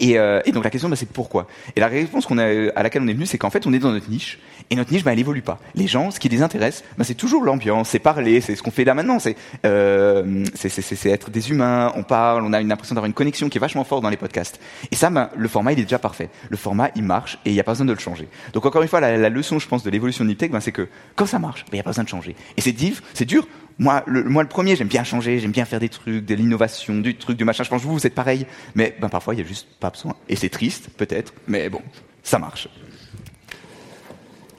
Et, 0.00 0.18
euh, 0.18 0.40
et 0.44 0.52
donc 0.52 0.64
la 0.64 0.70
question, 0.70 0.88
bah, 0.88 0.96
c'est 0.96 1.08
pourquoi? 1.08 1.46
Et 1.74 1.80
la 1.80 1.88
réponse 1.88 2.26
qu'on 2.26 2.38
a, 2.38 2.44
à 2.74 2.82
laquelle 2.82 3.02
on 3.02 3.08
est 3.08 3.14
venu, 3.14 3.26
c'est 3.26 3.38
qu'en 3.38 3.50
fait, 3.50 3.66
on 3.66 3.72
est 3.72 3.78
dans 3.78 3.92
notre 3.92 4.10
niche, 4.10 4.38
et 4.70 4.76
notre 4.76 4.92
niche, 4.92 5.04
bah, 5.04 5.12
elle 5.12 5.18
évolue 5.18 5.42
pas. 5.42 5.58
Les 5.74 5.86
gens, 5.86 6.10
ce 6.10 6.20
qui 6.20 6.28
les 6.28 6.42
intéresse, 6.42 6.84
bah, 6.98 7.04
c'est 7.04 7.14
toujours 7.14 7.44
l'ambiance, 7.44 7.90
c'est 7.90 7.98
parler, 7.98 8.40
c'est 8.40 8.56
ce 8.56 8.62
qu'on 8.62 8.70
fait 8.70 8.84
là 8.84 8.94
maintenant, 8.94 9.18
c'est 9.18 9.36
euh, 9.64 10.44
c'est 10.54 11.08
être 11.08 11.30
des 11.30 11.50
humains, 11.50 11.92
on 11.96 12.02
parle, 12.02 12.44
on 12.44 12.52
a 12.52 12.60
une 12.60 12.72
impression 12.72 12.94
d'avoir 12.94 13.06
une 13.06 13.14
connexion 13.14 13.48
qui 13.48 13.58
est 13.58 13.60
vachement 13.60 13.84
forte 13.84 14.02
dans 14.02 14.10
les 14.10 14.16
podcasts. 14.16 14.60
Et 14.90 14.96
ça, 14.96 15.10
bah, 15.10 15.30
le 15.36 15.48
format, 15.48 15.72
il 15.72 15.80
est 15.80 15.84
déjà 15.84 15.98
parfait. 15.98 16.30
Le 16.48 16.56
format, 16.56 16.90
il 16.96 17.02
marche, 17.02 17.38
et 17.44 17.50
il 17.50 17.54
n'y 17.54 17.60
a 17.60 17.64
pas 17.64 17.72
besoin 17.72 17.86
de 17.86 17.92
le 17.92 17.98
changer. 17.98 18.28
Donc 18.52 18.66
encore 18.66 18.82
une 18.82 18.88
fois, 18.88 19.00
la, 19.00 19.16
la 19.16 19.28
leçon, 19.28 19.58
je 19.58 19.68
pense, 19.68 19.82
de 19.82 19.90
l'évolution 19.90 20.24
de 20.24 20.30
Niptech, 20.30 20.50
bah, 20.50 20.60
c'est 20.60 20.72
que 20.72 20.88
quand 21.14 21.26
ça 21.26 21.38
marche, 21.38 21.62
bah, 21.62 21.70
il 21.72 21.76
n'y 21.76 21.80
a 21.80 21.84
pas 21.84 21.90
besoin 21.90 22.04
de 22.04 22.08
changer. 22.08 22.36
Et 22.56 22.60
c'est 22.60 22.72
div, 22.72 23.02
c'est 23.14 23.24
dur. 23.24 23.46
Moi 23.78 24.02
le, 24.06 24.46
premier, 24.46 24.74
j'aime 24.74 24.88
bien 24.88 25.04
changer, 25.04 25.38
j'aime 25.38 25.50
bien 25.52 25.64
faire 25.64 25.80
des 25.80 25.88
trucs, 25.88 26.24
de 26.24 26.34
l'innovation, 26.34 26.96
du 26.96 27.16
truc, 27.16 27.36
du 27.36 27.44
machin. 27.44 27.62
Je 27.62 27.68
pense 27.68 27.82
que 27.82 27.86
vous, 27.86 27.94
vous 27.94 28.06
êtes 28.06 28.14
pareil. 28.14 28.46
Mais 28.74 28.96
ben, 29.00 29.08
parfois, 29.08 29.34
il 29.34 29.38
y 29.38 29.42
a 29.42 29.46
juste 29.46 29.68
pas 29.78 29.90
besoin. 29.90 30.14
Et 30.28 30.36
c'est 30.36 30.48
triste, 30.48 30.88
peut-être, 30.96 31.34
mais 31.46 31.68
bon, 31.68 31.82
ça 32.22 32.38
marche. 32.38 32.68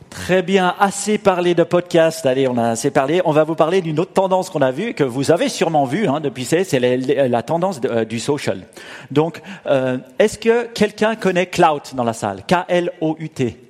Très 0.09 0.41
bien, 0.41 0.73
assez 0.79 1.17
parlé 1.19 1.53
de 1.53 1.63
podcast. 1.63 2.25
Allez, 2.25 2.47
on 2.47 2.57
a 2.57 2.69
assez 2.69 2.89
parlé. 2.89 3.21
On 3.25 3.31
va 3.31 3.43
vous 3.43 3.55
parler 3.55 3.81
d'une 3.81 3.99
autre 3.99 4.13
tendance 4.13 4.49
qu'on 4.49 4.61
a 4.61 4.71
vue, 4.71 4.93
que 4.93 5.03
vous 5.03 5.31
avez 5.31 5.47
sûrement 5.47 5.85
vue 5.85 6.07
hein, 6.07 6.19
depuis 6.19 6.43
c'est, 6.43 6.79
la, 6.79 7.43
tendance 7.43 7.79
euh, 7.85 8.03
du 8.03 8.19
social. 8.19 8.65
Donc, 9.11 9.41
euh, 9.67 9.99
est-ce 10.17 10.39
que 10.39 10.65
quelqu'un 10.73 11.15
connaît 11.15 11.45
Clout 11.45 11.93
dans 11.93 12.03
la 12.03 12.13
salle? 12.13 12.43
K-L-O-U-T. 12.47 13.66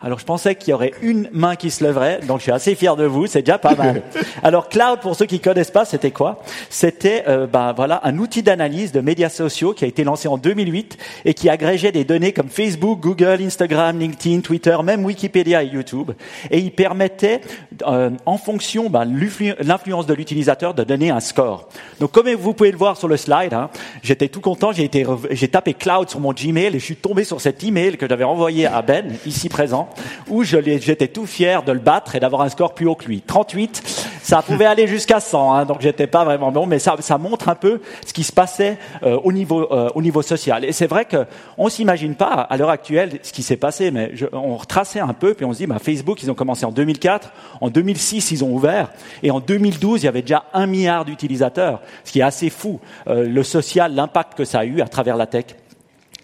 Alors, 0.00 0.20
je 0.20 0.24
pensais 0.24 0.54
qu'il 0.54 0.70
y 0.70 0.74
aurait 0.74 0.92
une 1.02 1.28
main 1.32 1.56
qui 1.56 1.70
se 1.72 1.82
leverait, 1.82 2.20
donc 2.26 2.38
je 2.38 2.44
suis 2.44 2.52
assez 2.52 2.76
fier 2.76 2.94
de 2.94 3.04
vous, 3.04 3.26
c'est 3.26 3.42
déjà 3.42 3.58
pas 3.58 3.74
mal. 3.74 4.02
Alors, 4.44 4.68
Cloud, 4.68 5.00
pour 5.00 5.16
ceux 5.16 5.26
qui 5.26 5.40
connaissent 5.40 5.72
pas, 5.72 5.84
c'était 5.84 6.12
quoi? 6.12 6.40
C'était, 6.70 7.24
euh, 7.26 7.48
ben 7.48 7.72
voilà, 7.72 8.00
un 8.04 8.16
outil 8.18 8.44
d'analyse 8.44 8.92
de 8.92 9.00
médias 9.00 9.28
sociaux 9.28 9.72
qui 9.72 9.84
a 9.84 9.88
été 9.88 10.04
lancé 10.04 10.28
en 10.28 10.38
2008 10.38 10.96
et 11.24 11.34
qui 11.34 11.48
agrégeait 11.48 11.90
des 11.90 12.04
données 12.04 12.32
comme 12.32 12.48
Facebook, 12.48 13.00
Google, 13.00 13.38
Instagram, 13.42 13.98
LinkedIn, 13.98 14.40
Twitter, 14.40 14.76
même 14.84 15.04
Wikipédia 15.04 15.64
et 15.64 15.66
YouTube, 15.66 16.12
et 16.50 16.58
il 16.58 16.70
permettait, 16.70 17.40
euh, 17.84 18.10
en 18.24 18.38
fonction 18.38 18.88
ben, 18.90 19.04
l'influ- 19.04 19.56
l'influence 19.60 20.06
de 20.06 20.14
l'utilisateur, 20.14 20.74
de 20.74 20.84
donner 20.84 21.10
un 21.10 21.18
score. 21.20 21.68
Donc, 21.98 22.12
comme 22.12 22.28
vous 22.34 22.54
pouvez 22.54 22.70
le 22.70 22.78
voir 22.78 22.96
sur 22.96 23.08
le 23.08 23.16
slide, 23.16 23.52
hein, 23.52 23.68
j'étais 24.04 24.28
tout 24.28 24.40
content, 24.40 24.70
j'ai 24.72 25.48
tapé 25.48 25.74
Cloud 25.74 26.08
sur 26.08 26.20
mon 26.20 26.32
Gmail 26.32 26.68
et 26.76 26.78
je 26.78 26.84
suis 26.84 26.94
tombé 26.96 27.24
sur 27.24 27.40
cet 27.40 27.64
email 27.64 27.96
que 27.96 28.08
j'avais 28.08 28.22
envoyé 28.22 28.66
à 28.66 28.80
Ben, 28.82 29.12
ici 29.26 29.48
présent, 29.48 29.87
où 30.28 30.42
j'étais 30.42 31.08
tout 31.08 31.26
fier 31.26 31.62
de 31.62 31.72
le 31.72 31.78
battre 31.78 32.14
et 32.14 32.20
d'avoir 32.20 32.42
un 32.42 32.48
score 32.48 32.74
plus 32.74 32.86
haut 32.86 32.94
que 32.94 33.06
lui. 33.06 33.20
38, 33.22 33.82
ça 34.22 34.42
pouvait 34.42 34.66
aller 34.66 34.86
jusqu'à 34.86 35.20
100, 35.20 35.52
hein, 35.54 35.64
donc 35.64 35.80
j'étais 35.80 36.06
pas 36.06 36.24
vraiment 36.24 36.52
bon, 36.52 36.66
mais 36.66 36.78
ça, 36.78 36.96
ça 37.00 37.18
montre 37.18 37.48
un 37.48 37.54
peu 37.54 37.80
ce 38.06 38.12
qui 38.12 38.24
se 38.24 38.32
passait 38.32 38.78
euh, 39.02 39.18
au 39.24 39.32
niveau 39.32 39.68
euh, 39.72 39.88
au 39.94 40.02
niveau 40.02 40.22
social. 40.22 40.64
Et 40.64 40.72
c'est 40.72 40.86
vrai 40.86 41.04
que 41.04 41.24
on 41.56 41.68
s'imagine 41.68 42.14
pas 42.14 42.26
à 42.32 42.56
l'heure 42.56 42.70
actuelle 42.70 43.18
ce 43.22 43.32
qui 43.32 43.42
s'est 43.42 43.56
passé, 43.56 43.90
mais 43.90 44.10
je- 44.14 44.26
on 44.32 44.56
retraçait 44.56 45.00
un 45.00 45.14
peu 45.14 45.34
puis 45.34 45.44
on 45.44 45.52
se 45.52 45.58
dit, 45.58 45.66
bah, 45.66 45.78
Facebook, 45.78 46.22
ils 46.22 46.30
ont 46.30 46.34
commencé 46.34 46.64
en 46.66 46.72
2004, 46.72 47.32
en 47.60 47.70
2006 47.70 48.30
ils 48.32 48.44
ont 48.44 48.50
ouvert, 48.52 48.90
et 49.22 49.30
en 49.30 49.40
2012 49.40 50.02
il 50.02 50.06
y 50.06 50.08
avait 50.08 50.22
déjà 50.22 50.44
un 50.52 50.66
milliard 50.66 51.04
d'utilisateurs, 51.04 51.80
ce 52.04 52.12
qui 52.12 52.20
est 52.20 52.22
assez 52.22 52.50
fou, 52.50 52.80
euh, 53.08 53.26
le 53.28 53.42
social, 53.42 53.94
l'impact 53.94 54.34
que 54.36 54.44
ça 54.44 54.60
a 54.60 54.64
eu 54.64 54.80
à 54.80 54.88
travers 54.88 55.16
la 55.16 55.26
tech. 55.26 55.46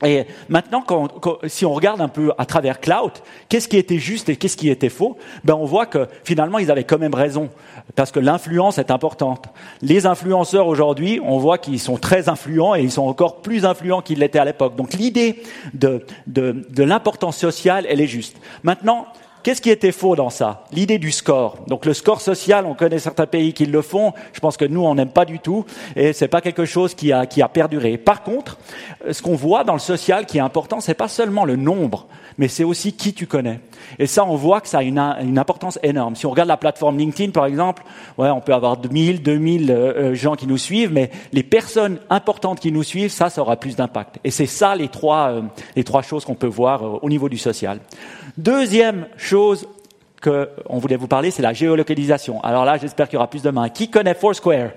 Et 0.02 0.26
maintenant, 0.48 0.82
quand, 0.82 1.38
si 1.46 1.64
on 1.64 1.72
regarde 1.72 2.00
un 2.00 2.08
peu 2.08 2.32
à 2.36 2.44
travers 2.46 2.80
Cloud, 2.80 3.12
qu'est-ce 3.48 3.68
qui 3.68 3.76
était 3.76 3.98
juste 3.98 4.28
et 4.28 4.36
qu'est-ce 4.36 4.56
qui 4.56 4.68
était 4.68 4.88
faux? 4.88 5.16
Ben, 5.44 5.54
on 5.54 5.64
voit 5.64 5.86
que 5.86 6.08
finalement, 6.24 6.58
ils 6.58 6.70
avaient 6.70 6.84
quand 6.84 6.98
même 6.98 7.14
raison, 7.14 7.48
parce 7.94 8.10
que 8.10 8.18
l'influence 8.18 8.78
est 8.78 8.90
importante. 8.90 9.46
Les 9.82 10.04
influenceurs 10.04 10.66
aujourd'hui, 10.66 11.20
on 11.24 11.38
voit 11.38 11.58
qu'ils 11.58 11.78
sont 11.78 11.96
très 11.96 12.28
influents 12.28 12.74
et 12.74 12.82
ils 12.82 12.90
sont 12.90 13.06
encore 13.06 13.40
plus 13.40 13.64
influents 13.64 14.02
qu'ils 14.02 14.18
l'étaient 14.18 14.40
à 14.40 14.44
l'époque. 14.44 14.74
Donc, 14.74 14.94
l'idée 14.94 15.42
de, 15.74 16.04
de, 16.26 16.66
de 16.68 16.82
l'importance 16.82 17.36
sociale, 17.36 17.86
elle 17.88 18.00
est 18.00 18.08
juste. 18.08 18.36
Maintenant, 18.64 19.06
Qu'est-ce 19.44 19.60
qui 19.60 19.68
était 19.68 19.92
faux 19.92 20.16
dans 20.16 20.30
ça? 20.30 20.64
L'idée 20.72 20.96
du 20.96 21.12
score. 21.12 21.58
Donc 21.66 21.84
le 21.84 21.92
score 21.92 22.22
social, 22.22 22.64
on 22.64 22.72
connaît 22.72 22.98
certains 22.98 23.26
pays 23.26 23.52
qui 23.52 23.66
le 23.66 23.82
font. 23.82 24.14
Je 24.32 24.40
pense 24.40 24.56
que 24.56 24.64
nous, 24.64 24.82
on 24.82 24.94
n'aime 24.94 25.10
pas 25.10 25.26
du 25.26 25.38
tout, 25.38 25.66
et 25.96 26.14
c'est 26.14 26.28
pas 26.28 26.40
quelque 26.40 26.64
chose 26.64 26.94
qui 26.94 27.12
a 27.12 27.26
qui 27.26 27.42
a 27.42 27.48
perduré. 27.48 27.98
Par 27.98 28.22
contre, 28.22 28.56
euh, 29.06 29.12
ce 29.12 29.20
qu'on 29.20 29.34
voit 29.36 29.62
dans 29.62 29.74
le 29.74 29.80
social 29.80 30.24
qui 30.24 30.38
est 30.38 30.40
important, 30.40 30.80
c'est 30.80 30.94
pas 30.94 31.08
seulement 31.08 31.44
le 31.44 31.56
nombre, 31.56 32.06
mais 32.38 32.48
c'est 32.48 32.64
aussi 32.64 32.94
qui 32.94 33.12
tu 33.12 33.26
connais. 33.26 33.60
Et 33.98 34.06
ça, 34.06 34.24
on 34.24 34.34
voit 34.34 34.62
que 34.62 34.68
ça 34.68 34.78
a 34.78 34.82
une, 34.82 34.98
une 34.98 35.38
importance 35.38 35.78
énorme. 35.82 36.16
Si 36.16 36.24
on 36.24 36.30
regarde 36.30 36.48
la 36.48 36.56
plateforme 36.56 36.96
LinkedIn, 36.96 37.30
par 37.30 37.44
exemple, 37.44 37.82
ouais, 38.16 38.30
on 38.30 38.40
peut 38.40 38.54
avoir 38.54 38.78
1000, 38.80 39.22
2000 39.22 39.70
euh, 39.70 39.74
euh, 39.74 40.14
gens 40.14 40.36
qui 40.36 40.46
nous 40.46 40.56
suivent, 40.56 40.90
mais 40.90 41.10
les 41.34 41.42
personnes 41.42 41.98
importantes 42.08 42.60
qui 42.60 42.72
nous 42.72 42.82
suivent, 42.82 43.10
ça, 43.10 43.28
ça 43.28 43.42
aura 43.42 43.56
plus 43.56 43.76
d'impact. 43.76 44.20
Et 44.24 44.30
c'est 44.30 44.46
ça 44.46 44.74
les 44.74 44.88
trois 44.88 45.42
les 45.76 45.84
trois 45.84 46.00
choses 46.00 46.24
qu'on 46.24 46.34
peut 46.34 46.46
voir 46.46 47.04
au 47.04 47.10
niveau 47.10 47.28
du 47.28 47.36
social. 47.36 47.80
Deuxième 48.38 49.06
chose 49.16 49.33
que 50.20 50.48
on 50.68 50.78
voulait 50.78 50.96
vous 50.96 51.06
parler, 51.06 51.30
c'est 51.30 51.42
la 51.42 51.52
géolocalisation. 51.52 52.42
Alors 52.42 52.64
là, 52.64 52.78
j'espère 52.78 53.08
qu'il 53.08 53.14
y 53.14 53.18
aura 53.18 53.28
plus 53.28 53.42
de 53.42 53.50
mains. 53.50 53.68
Qui 53.68 53.90
connaît 53.90 54.14
Foursquare? 54.14 54.70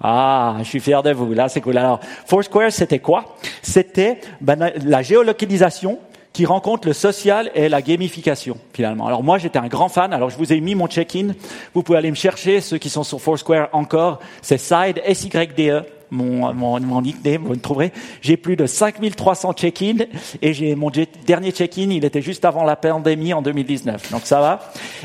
Ah, 0.00 0.56
je 0.58 0.64
suis 0.64 0.80
fier 0.80 1.02
de 1.02 1.12
vous. 1.12 1.32
Là, 1.32 1.48
c'est 1.48 1.60
cool. 1.60 1.78
Alors, 1.78 2.00
Foursquare, 2.26 2.72
c'était 2.72 2.98
quoi? 2.98 3.36
C'était 3.62 4.20
ben, 4.40 4.72
la 4.84 5.02
géolocalisation 5.02 5.98
qui 6.32 6.46
rencontre 6.46 6.88
le 6.88 6.94
social 6.94 7.50
et 7.54 7.68
la 7.68 7.82
gamification 7.82 8.56
finalement. 8.72 9.06
Alors 9.06 9.22
moi 9.22 9.38
j'étais 9.38 9.58
un 9.58 9.68
grand 9.68 9.88
fan, 9.88 10.12
alors 10.12 10.30
je 10.30 10.38
vous 10.38 10.52
ai 10.52 10.60
mis 10.60 10.74
mon 10.74 10.86
check-in, 10.86 11.34
vous 11.74 11.82
pouvez 11.82 11.98
aller 11.98 12.10
me 12.10 12.16
chercher, 12.16 12.60
ceux 12.60 12.78
qui 12.78 12.88
sont 12.88 13.04
sur 13.04 13.20
Foursquare 13.20 13.68
encore, 13.72 14.18
c'est 14.40 14.58
Side, 14.58 15.02
S-Y-D-E, 15.04 15.82
mon, 16.12 16.52
mon, 16.52 16.78
mon 16.78 17.02
nickname, 17.02 17.42
vous 17.42 17.54
le 17.54 17.58
trouverez. 17.58 17.92
J'ai 18.20 18.36
plus 18.36 18.54
de 18.54 18.66
5300 18.66 19.54
check-in 19.54 19.96
et 20.42 20.52
j'ai 20.52 20.74
mon 20.74 20.90
dernier 21.26 21.50
check-in, 21.50 21.90
il 21.90 22.04
était 22.04 22.22
juste 22.22 22.44
avant 22.44 22.64
la 22.64 22.76
pandémie 22.76 23.32
en 23.32 23.42
2019. 23.42 24.12
Donc 24.12 24.20
ça 24.24 24.40
va. 24.40 24.60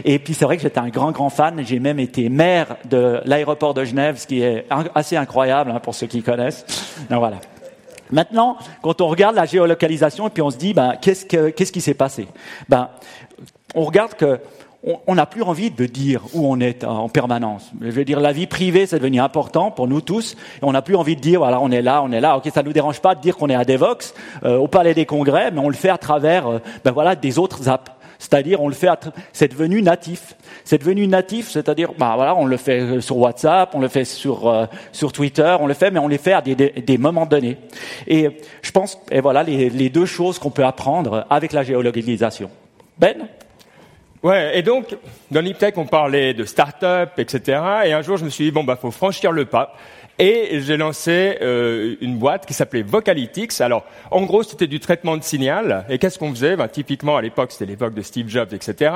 Et 0.05 0.19
puis 0.19 0.33
c'est 0.33 0.45
vrai 0.45 0.57
que 0.57 0.63
j'étais 0.63 0.79
un 0.79 0.89
grand 0.89 1.11
grand 1.11 1.29
fan. 1.29 1.63
J'ai 1.65 1.79
même 1.79 1.99
été 1.99 2.29
maire 2.29 2.75
de 2.85 3.21
l'aéroport 3.25 3.73
de 3.73 3.85
Genève, 3.85 4.17
ce 4.17 4.27
qui 4.27 4.41
est 4.41 4.65
assez 4.93 5.15
incroyable 5.15 5.71
hein, 5.71 5.79
pour 5.79 5.95
ceux 5.95 6.07
qui 6.07 6.21
connaissent. 6.21 6.65
Donc 7.09 7.19
voilà. 7.19 7.39
Maintenant, 8.11 8.57
quand 8.81 9.01
on 9.01 9.07
regarde 9.07 9.35
la 9.35 9.45
géolocalisation 9.45 10.27
et 10.27 10.29
puis 10.29 10.41
on 10.41 10.49
se 10.49 10.57
dit, 10.57 10.73
ben, 10.73 10.95
qu'est-ce, 11.01 11.25
que, 11.25 11.49
qu'est-ce 11.49 11.71
qui 11.71 11.81
s'est 11.81 11.93
passé? 11.93 12.27
Ben, 12.69 12.89
on 13.75 13.83
regarde 13.83 14.13
que 14.13 14.39
on 14.83 15.15
n'a 15.15 15.25
plus 15.25 15.41
envie 15.41 15.71
de 15.71 15.85
dire 15.85 16.23
où 16.33 16.47
on 16.47 16.59
est 16.59 16.83
en 16.83 17.09
permanence. 17.09 17.71
Je 17.81 17.89
veux 17.89 18.05
dire, 18.05 18.19
la 18.19 18.31
vie 18.31 18.47
privée, 18.47 18.85
c'est 18.85 18.99
devenu 18.99 19.19
important 19.19 19.71
pour 19.71 19.87
nous 19.87 20.01
tous. 20.01 20.33
Et 20.33 20.63
on 20.63 20.71
n'a 20.71 20.81
plus 20.81 20.95
envie 20.95 21.15
de 21.15 21.21
dire, 21.21 21.39
voilà, 21.39 21.59
on 21.59 21.71
est 21.71 21.81
là, 21.81 22.03
on 22.03 22.11
est 22.11 22.21
là. 22.21 22.37
Ok, 22.37 22.49
ça 22.53 22.63
nous 22.63 22.73
dérange 22.73 23.01
pas 23.01 23.15
de 23.15 23.21
dire 23.21 23.35
qu'on 23.35 23.49
est 23.49 23.55
à 23.55 23.65
Devox, 23.65 24.13
euh, 24.43 24.57
au 24.57 24.67
Palais 24.67 24.93
des 24.93 25.05
Congrès, 25.05 25.51
mais 25.51 25.59
on 25.59 25.69
le 25.69 25.75
fait 25.75 25.89
à 25.89 25.97
travers, 25.97 26.47
euh, 26.47 26.59
ben 26.85 26.91
voilà, 26.91 27.15
des 27.15 27.39
autres 27.39 27.67
apps. 27.67 27.91
C'est-à-dire, 28.19 28.61
on 28.61 28.67
le 28.67 28.73
fait, 28.73 28.89
c'est 29.33 29.49
devenu 29.49 29.81
natif. 29.81 30.35
C'est 30.63 30.79
devenu 30.79 31.07
natif, 31.07 31.49
c'est-à-dire, 31.49 31.91
ben 31.97 32.15
voilà, 32.15 32.35
on 32.35 32.45
le 32.45 32.57
fait 32.57 32.79
euh, 32.79 33.01
sur 33.01 33.17
WhatsApp, 33.17 33.73
on 33.73 33.79
le 33.79 33.87
fait 33.87 34.05
sur 34.05 34.67
sur 34.91 35.11
Twitter, 35.11 35.55
on 35.59 35.67
le 35.67 35.73
fait, 35.73 35.91
mais 35.91 35.99
on 35.99 36.07
les 36.07 36.17
fait 36.17 36.33
à 36.33 36.41
des, 36.41 36.55
des, 36.55 36.97
moments 36.97 37.25
donnés. 37.25 37.57
Et 38.07 38.29
je 38.61 38.71
pense, 38.71 38.99
et 39.11 39.21
voilà, 39.21 39.43
les, 39.43 39.69
les 39.69 39.89
deux 39.89 40.05
choses 40.05 40.39
qu'on 40.39 40.49
peut 40.49 40.65
apprendre 40.65 41.25
avec 41.29 41.51
la 41.51 41.63
géolocalisation. 41.63 42.49
Ben 42.99 43.27
Ouais, 44.23 44.57
et 44.57 44.63
donc, 44.63 44.95
dans 45.29 45.41
l'IPTEC, 45.41 45.77
on 45.77 45.85
parlait 45.85 46.33
de 46.33 46.43
start-up, 46.43 47.11
etc. 47.17 47.61
Et 47.85 47.93
un 47.93 48.01
jour, 48.01 48.17
je 48.17 48.25
me 48.25 48.29
suis 48.29 48.45
dit, 48.45 48.51
bon, 48.51 48.63
bah, 48.63 48.75
faut 48.75 48.91
franchir 48.91 49.31
le 49.31 49.45
pas. 49.45 49.75
Et 50.19 50.61
j'ai 50.61 50.77
lancé 50.77 51.37
euh, 51.41 51.95
une 52.01 52.17
boîte 52.17 52.47
qui 52.47 52.55
s'appelait 52.55 52.81
Vocalytics. 52.81 53.61
Alors, 53.61 53.85
en 54.09 54.23
gros, 54.23 54.41
c'était 54.41 54.65
du 54.65 54.79
traitement 54.79 55.15
de 55.15 55.21
signal. 55.21 55.85
Et 55.89 55.99
qu'est-ce 55.99 56.17
qu'on 56.17 56.31
faisait? 56.31 56.55
Ben, 56.55 56.67
Typiquement, 56.67 57.17
à 57.17 57.21
l'époque, 57.21 57.51
c'était 57.51 57.67
l'époque 57.67 57.93
de 57.93 58.01
Steve 58.01 58.27
Jobs, 58.27 58.51
etc. 58.51 58.91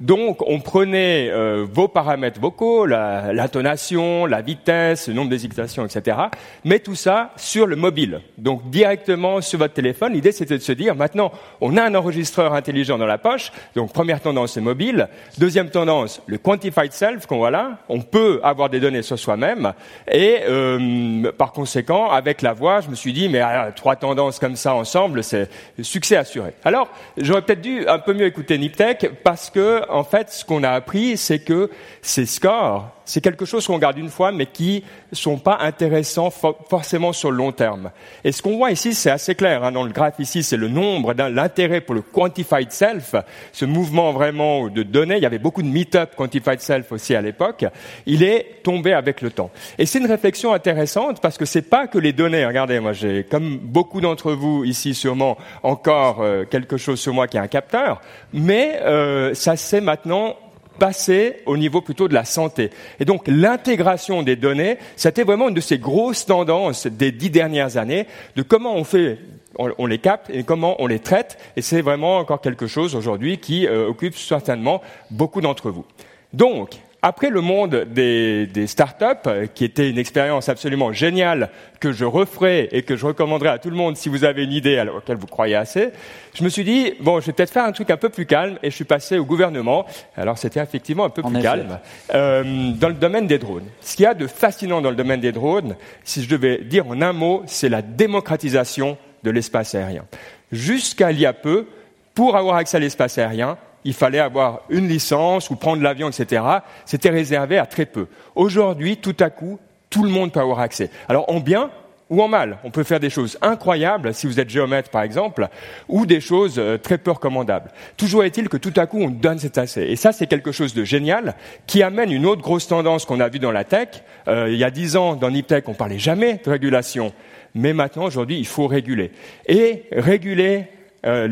Donc, 0.00 0.42
on 0.46 0.60
prenait 0.60 1.28
euh, 1.30 1.66
vos 1.68 1.88
paramètres 1.88 2.40
vocaux, 2.40 2.86
l'intonation, 2.86 4.26
la, 4.26 4.42
vitesse, 4.42 5.08
le 5.08 5.14
nombre 5.14 5.30
d'hésitations, 5.30 5.84
etc. 5.84 6.16
Mais 6.64 6.78
tout 6.78 6.94
ça 6.94 7.32
sur 7.36 7.66
le 7.66 7.74
mobile. 7.74 8.20
Donc, 8.36 8.70
directement 8.70 9.40
sur 9.40 9.58
votre 9.58 9.74
téléphone. 9.74 10.12
L'idée, 10.12 10.30
c'était 10.30 10.56
de 10.56 10.62
se 10.62 10.72
dire, 10.72 10.94
maintenant, 10.94 11.32
on 11.60 11.76
a 11.76 11.82
un 11.82 11.94
enregistreur 11.96 12.54
intelligent 12.54 12.96
dans 12.96 13.06
la 13.06 13.18
poche. 13.18 13.50
Donc, 13.74 13.92
première 13.92 14.20
tendance, 14.20 14.52
c'est 14.52 14.60
mobile. 14.60 15.08
Deuxième 15.38 15.70
tendance, 15.70 16.22
le 16.26 16.38
quantified 16.38 16.92
self 16.92 17.26
qu'on 17.26 17.38
voit 17.38 17.50
là. 17.50 17.78
On 17.88 18.00
peut 18.00 18.40
avoir 18.44 18.70
des 18.70 18.78
données 18.78 19.02
sur 19.02 19.18
soi-même. 19.18 19.72
Et 20.10 20.38
euh, 20.48 21.32
par 21.32 21.52
conséquent, 21.52 22.10
avec 22.10 22.42
la 22.42 22.52
voix, 22.52 22.80
je 22.80 22.88
me 22.88 22.94
suis 22.94 23.12
dit, 23.12 23.28
mais 23.28 23.40
ah, 23.40 23.72
trois 23.74 23.96
tendances 23.96 24.38
comme 24.38 24.56
ça 24.56 24.74
ensemble, 24.74 25.24
c'est 25.24 25.50
succès 25.82 26.16
assuré. 26.16 26.52
Alors, 26.64 26.88
j'aurais 27.16 27.42
peut-être 27.42 27.60
dû 27.60 27.86
un 27.88 27.98
peu 27.98 28.14
mieux 28.14 28.26
écouter 28.26 28.58
Niptech 28.58 29.10
parce 29.24 29.50
que, 29.50 29.82
en 29.88 30.04
fait, 30.04 30.30
ce 30.30 30.44
qu'on 30.44 30.62
a 30.62 30.70
appris, 30.70 31.16
c'est 31.16 31.40
que 31.40 31.70
ces 32.02 32.26
scores 32.26 32.90
c'est 33.08 33.22
quelque 33.22 33.46
chose 33.46 33.66
qu'on 33.66 33.78
garde 33.78 33.96
une 33.96 34.10
fois, 34.10 34.32
mais 34.32 34.44
qui 34.44 34.84
sont 35.12 35.38
pas 35.38 35.56
intéressants 35.62 36.30
forcément 36.30 37.14
sur 37.14 37.30
le 37.30 37.38
long 37.38 37.52
terme. 37.52 37.90
Et 38.22 38.32
ce 38.32 38.42
qu'on 38.42 38.58
voit 38.58 38.70
ici, 38.70 38.92
c'est 38.92 39.10
assez 39.10 39.34
clair. 39.34 39.64
Hein, 39.64 39.72
dans 39.72 39.82
le 39.82 39.92
graphe 39.92 40.18
ici, 40.18 40.42
c'est 40.42 40.58
le 40.58 40.68
nombre, 40.68 41.14
l'intérêt 41.14 41.80
pour 41.80 41.94
le 41.94 42.02
quantified 42.02 42.70
self, 42.70 43.14
ce 43.52 43.64
mouvement 43.64 44.12
vraiment 44.12 44.68
de 44.68 44.82
données. 44.82 45.16
Il 45.16 45.22
y 45.22 45.26
avait 45.26 45.38
beaucoup 45.38 45.62
de 45.62 45.68
meet-up 45.68 46.14
quantified 46.16 46.60
self 46.60 46.92
aussi 46.92 47.14
à 47.14 47.22
l'époque. 47.22 47.64
Il 48.04 48.22
est 48.22 48.60
tombé 48.62 48.92
avec 48.92 49.22
le 49.22 49.30
temps. 49.30 49.50
Et 49.78 49.86
c'est 49.86 50.00
une 50.00 50.06
réflexion 50.06 50.52
intéressante 50.52 51.22
parce 51.22 51.38
que 51.38 51.46
c'est 51.46 51.62
pas 51.62 51.86
que 51.86 51.96
les 51.96 52.12
données. 52.12 52.44
Regardez, 52.44 52.78
moi 52.78 52.92
j'ai, 52.92 53.24
comme 53.24 53.56
beaucoup 53.56 54.02
d'entre 54.02 54.32
vous 54.32 54.64
ici 54.64 54.92
sûrement, 54.92 55.38
encore 55.62 56.20
euh, 56.20 56.44
quelque 56.44 56.76
chose 56.76 57.00
sur 57.00 57.14
moi 57.14 57.26
qui 57.26 57.38
est 57.38 57.40
un 57.40 57.48
capteur, 57.48 58.02
mais 58.34 58.80
euh, 58.82 59.32
ça 59.32 59.56
c'est 59.56 59.80
maintenant 59.80 60.36
passer 60.78 61.36
au 61.46 61.56
niveau 61.56 61.80
plutôt 61.80 62.08
de 62.08 62.14
la 62.14 62.24
santé. 62.24 62.70
Et 63.00 63.04
donc 63.04 63.24
l'intégration 63.26 64.22
des 64.22 64.36
données, 64.36 64.78
c'était 64.96 65.24
vraiment 65.24 65.48
une 65.48 65.54
de 65.54 65.60
ces 65.60 65.78
grosses 65.78 66.26
tendances 66.26 66.86
des 66.86 67.12
dix 67.12 67.30
dernières 67.30 67.76
années, 67.76 68.06
de 68.36 68.42
comment 68.42 68.74
on 68.74 68.84
fait 68.84 69.18
on, 69.58 69.86
les 69.86 69.98
capte 69.98 70.30
et 70.30 70.44
comment 70.44 70.76
on 70.80 70.86
les 70.86 71.00
traite. 71.00 71.38
Et 71.56 71.62
c'est 71.62 71.80
vraiment 71.80 72.18
encore 72.18 72.40
quelque 72.40 72.66
chose 72.66 72.94
aujourd'hui 72.94 73.38
qui 73.38 73.66
euh, 73.66 73.88
occupe 73.88 74.16
certainement 74.16 74.82
beaucoup 75.10 75.40
d'entre 75.40 75.70
vous. 75.70 75.84
Donc, 76.32 76.70
après 77.02 77.30
le 77.30 77.40
monde 77.40 77.86
des, 77.90 78.46
des 78.46 78.66
startups, 78.66 79.04
euh, 79.26 79.46
qui 79.46 79.64
était 79.64 79.88
une 79.88 79.98
expérience 79.98 80.48
absolument 80.48 80.92
géniale 80.92 81.50
que 81.78 81.92
je 81.92 82.04
referai 82.04 82.68
et 82.72 82.82
que 82.82 82.96
je 82.96 83.06
recommanderais 83.06 83.50
à 83.50 83.58
tout 83.58 83.70
le 83.70 83.76
monde 83.76 83.96
si 83.96 84.08
vous 84.08 84.24
avez 84.24 84.42
une 84.42 84.52
idée 84.52 84.78
à 84.78 84.84
laquelle 84.84 85.16
vous 85.16 85.28
croyez 85.28 85.54
assez, 85.54 85.90
je 86.34 86.42
me 86.42 86.48
suis 86.48 86.64
dit 86.64 86.94
bon, 87.00 87.20
je 87.20 87.26
vais 87.26 87.32
peut-être 87.32 87.52
faire 87.52 87.64
un 87.64 87.72
truc 87.72 87.90
un 87.90 87.96
peu 87.96 88.08
plus 88.08 88.26
calme 88.26 88.58
et 88.62 88.70
je 88.70 88.74
suis 88.74 88.84
passé 88.84 89.18
au 89.18 89.24
gouvernement. 89.24 89.86
Alors 90.16 90.38
c'était 90.38 90.60
effectivement 90.60 91.04
un 91.04 91.10
peu 91.10 91.22
plus 91.22 91.40
calme 91.40 91.78
euh, 92.14 92.72
dans 92.72 92.88
le 92.88 92.94
domaine 92.94 93.26
des 93.26 93.38
drones. 93.38 93.66
Ce 93.80 93.94
qu'il 93.94 94.02
y 94.02 94.06
a 94.06 94.14
de 94.14 94.26
fascinant 94.26 94.80
dans 94.80 94.90
le 94.90 94.96
domaine 94.96 95.20
des 95.20 95.32
drones, 95.32 95.76
si 96.02 96.22
je 96.24 96.28
devais 96.28 96.58
dire 96.58 96.88
en 96.88 97.00
un 97.00 97.12
mot, 97.12 97.42
c'est 97.46 97.68
la 97.68 97.82
démocratisation 97.82 98.98
de 99.22 99.30
l'espace 99.30 99.74
aérien. 99.74 100.04
Jusqu'à 100.50 101.12
il 101.12 101.20
y 101.20 101.26
a 101.26 101.32
peu, 101.32 101.66
pour 102.14 102.36
avoir 102.36 102.56
accès 102.56 102.78
à 102.78 102.80
l'espace 102.80 103.18
aérien, 103.18 103.56
il 103.84 103.94
fallait 103.94 104.18
avoir 104.18 104.62
une 104.68 104.88
licence 104.88 105.50
ou 105.50 105.56
prendre 105.56 105.82
l'avion, 105.82 106.08
etc. 106.08 106.42
C'était 106.84 107.10
réservé 107.10 107.58
à 107.58 107.66
très 107.66 107.86
peu. 107.86 108.06
Aujourd'hui, 108.34 108.96
tout 108.96 109.16
à 109.20 109.30
coup, 109.30 109.58
tout 109.90 110.02
le 110.02 110.10
monde 110.10 110.32
peut 110.32 110.40
avoir 110.40 110.60
accès. 110.60 110.90
Alors 111.08 111.30
en 111.30 111.40
bien 111.40 111.70
ou 112.10 112.22
en 112.22 112.28
mal. 112.28 112.58
On 112.64 112.70
peut 112.70 112.84
faire 112.84 113.00
des 113.00 113.10
choses 113.10 113.38
incroyables, 113.42 114.14
si 114.14 114.26
vous 114.26 114.40
êtes 114.40 114.48
géomètre 114.48 114.90
par 114.90 115.02
exemple, 115.02 115.48
ou 115.88 116.06
des 116.06 116.20
choses 116.20 116.54
euh, 116.58 116.78
très 116.78 116.98
peu 116.98 117.10
recommandables. 117.10 117.70
Toujours 117.96 118.24
est-il 118.24 118.48
que 118.48 118.56
tout 118.56 118.72
à 118.76 118.86
coup 118.86 118.98
on 118.98 119.08
donne 119.08 119.38
cet 119.38 119.58
accès. 119.58 119.90
Et 119.90 119.96
ça 119.96 120.12
c'est 120.12 120.26
quelque 120.26 120.52
chose 120.52 120.74
de 120.74 120.84
génial 120.84 121.34
qui 121.66 121.82
amène 121.82 122.10
une 122.10 122.26
autre 122.26 122.42
grosse 122.42 122.66
tendance 122.66 123.04
qu'on 123.04 123.20
a 123.20 123.28
vue 123.28 123.38
dans 123.38 123.52
la 123.52 123.64
tech. 123.64 123.88
Euh, 124.26 124.48
il 124.50 124.56
y 124.56 124.64
a 124.64 124.70
dix 124.70 124.96
ans, 124.96 125.16
dans 125.16 125.30
Niptech, 125.30 125.68
on 125.68 125.74
parlait 125.74 125.98
jamais 125.98 126.40
de 126.42 126.50
régulation. 126.50 127.12
Mais 127.54 127.72
maintenant, 127.72 128.04
aujourd'hui, 128.04 128.38
il 128.38 128.46
faut 128.46 128.66
réguler. 128.66 129.10
Et 129.46 129.84
réguler 129.92 130.68
euh, 131.06 131.28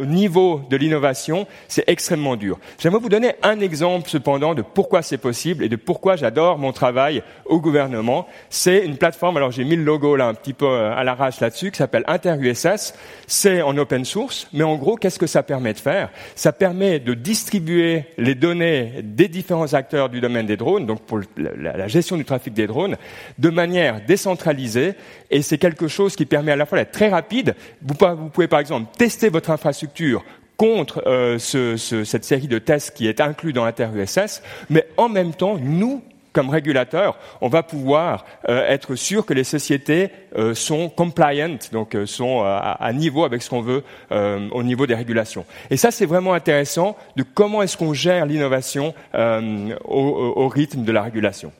au 0.00 0.04
niveau 0.04 0.62
de 0.68 0.76
l'innovation, 0.76 1.46
c'est 1.68 1.84
extrêmement 1.86 2.36
dur. 2.36 2.58
J'aimerais 2.78 3.00
vous 3.00 3.08
donner 3.08 3.32
un 3.42 3.60
exemple 3.60 4.08
cependant 4.08 4.54
de 4.54 4.62
pourquoi 4.62 5.02
c'est 5.02 5.18
possible 5.18 5.64
et 5.64 5.68
de 5.68 5.76
pourquoi 5.76 6.16
j'adore 6.16 6.58
mon 6.58 6.72
travail 6.72 7.22
au 7.46 7.60
gouvernement. 7.60 8.26
C'est 8.50 8.84
une 8.84 8.96
plateforme, 8.96 9.36
alors 9.38 9.52
j'ai 9.52 9.64
mis 9.64 9.76
le 9.76 9.84
logo 9.84 10.16
là 10.16 10.26
un 10.26 10.34
petit 10.34 10.52
peu 10.52 10.66
euh, 10.66 10.94
à 10.94 11.02
l'arrache 11.04 11.40
là-dessus, 11.40 11.70
qui 11.70 11.78
s'appelle 11.78 12.04
InterUSS. 12.06 12.94
C'est 13.26 13.62
en 13.62 13.76
open 13.78 14.04
source, 14.04 14.48
mais 14.52 14.64
en 14.64 14.76
gros, 14.76 14.96
qu'est-ce 14.96 15.18
que 15.18 15.26
ça 15.26 15.42
permet 15.42 15.72
de 15.72 15.78
faire? 15.78 16.10
Ça 16.34 16.52
permet 16.52 17.00
de 17.00 17.14
distribuer 17.14 18.04
les 18.18 18.34
données 18.34 19.00
des 19.02 19.28
différents 19.28 19.72
acteurs 19.74 20.08
du 20.08 20.20
domaine 20.20 20.46
des 20.46 20.56
drones, 20.56 20.86
donc 20.86 21.00
pour 21.02 21.20
la 21.36 21.88
gestion 21.88 22.16
du 22.16 22.24
trafic 22.24 22.52
des 22.52 22.66
drones, 22.66 22.96
de 23.38 23.50
manière 23.50 24.00
décentralisée, 24.06 24.94
et 25.30 25.42
c'est 25.42 25.58
quelque 25.58 25.88
chose 25.88 26.16
qui 26.16 26.26
permet 26.26 26.52
à 26.52 26.56
la 26.56 26.66
fois 26.66 26.78
d'être 26.78 26.92
très 26.92 27.08
rapide. 27.08 27.54
Vous 27.82 27.94
pouvez 28.32 28.48
par 28.48 28.60
exemple 28.60 28.86
tester 29.06 29.28
votre 29.28 29.50
infrastructure 29.52 30.24
contre 30.56 31.00
euh, 31.06 31.38
ce, 31.38 31.76
ce, 31.76 32.02
cette 32.02 32.24
série 32.24 32.48
de 32.48 32.58
tests 32.58 32.96
qui 32.96 33.06
est 33.06 33.20
inclus 33.20 33.52
dans 33.52 33.64
l'InterUSS, 33.64 34.42
mais 34.68 34.84
en 34.96 35.08
même 35.08 35.32
temps, 35.32 35.58
nous, 35.62 36.02
comme 36.32 36.50
régulateurs, 36.50 37.16
on 37.40 37.46
va 37.46 37.62
pouvoir 37.62 38.26
euh, 38.48 38.66
être 38.66 38.96
sûr 38.96 39.24
que 39.24 39.32
les 39.32 39.44
sociétés 39.44 40.10
euh, 40.36 40.54
sont 40.54 40.88
compliant, 40.88 41.56
donc 41.70 41.96
sont 42.06 42.42
à, 42.42 42.92
niveau 42.92 43.24
avec 43.24 43.42
ce 43.42 43.50
qu'on 43.50 43.60
veut 43.60 43.84
au 44.10 44.62
niveau 44.64 44.88
des 44.88 44.96
régulations. 44.96 45.44
Et 45.70 45.76
ça, 45.76 45.92
c'est 45.92 46.06
vraiment 46.06 46.34
intéressant 46.34 46.96
de 47.14 47.22
comment 47.22 47.62
est-ce 47.62 47.76
qu'on 47.76 47.94
gère 47.94 48.26
l'innovation 48.26 48.92
au, 49.14 50.48
rythme 50.48 50.82
de 50.82 50.90
la 50.90 51.02
régulation. 51.02 51.52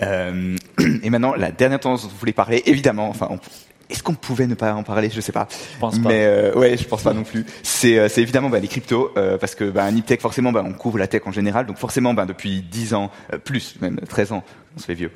Et 0.00 1.10
maintenant, 1.10 1.34
la 1.34 1.52
dernière 1.52 1.78
tendance 1.78 2.02
dont 2.02 2.08
vous 2.08 2.18
voulez 2.18 2.32
parler, 2.32 2.64
évidemment, 2.66 3.08
enfin, 3.08 3.38
est-ce 3.90 4.02
qu'on 4.02 4.14
pouvait 4.14 4.46
ne 4.46 4.54
pas 4.54 4.74
en 4.74 4.82
parler? 4.82 5.10
Je 5.12 5.20
sais 5.20 5.32
pas. 5.32 5.48
Je 5.50 5.78
pense 5.78 5.98
pas. 5.98 6.08
Mais 6.08 6.24
euh, 6.24 6.54
ouais, 6.54 6.76
je 6.76 6.84
pense 6.84 7.02
pas 7.02 7.14
non 7.14 7.22
plus. 7.22 7.46
C'est, 7.62 7.98
euh, 7.98 8.08
évidemment 8.16 8.50
bah, 8.50 8.58
les 8.58 8.68
cryptos, 8.68 9.12
euh, 9.16 9.38
parce 9.38 9.54
que 9.54 9.64
bah, 9.64 9.90
Niptech, 9.90 10.20
forcément, 10.20 10.52
bah, 10.52 10.62
on 10.64 10.72
couvre 10.72 10.98
la 10.98 11.06
tech 11.06 11.22
en 11.26 11.32
général, 11.32 11.66
donc 11.66 11.78
forcément, 11.78 12.12
bah, 12.12 12.26
depuis 12.26 12.60
10 12.62 12.94
ans, 12.94 13.10
euh, 13.32 13.38
plus 13.38 13.76
même 13.80 13.98
13 14.00 14.32
ans, 14.32 14.44
on 14.76 14.80
se 14.80 14.84
fait 14.84 14.94
vieux. 14.94 15.10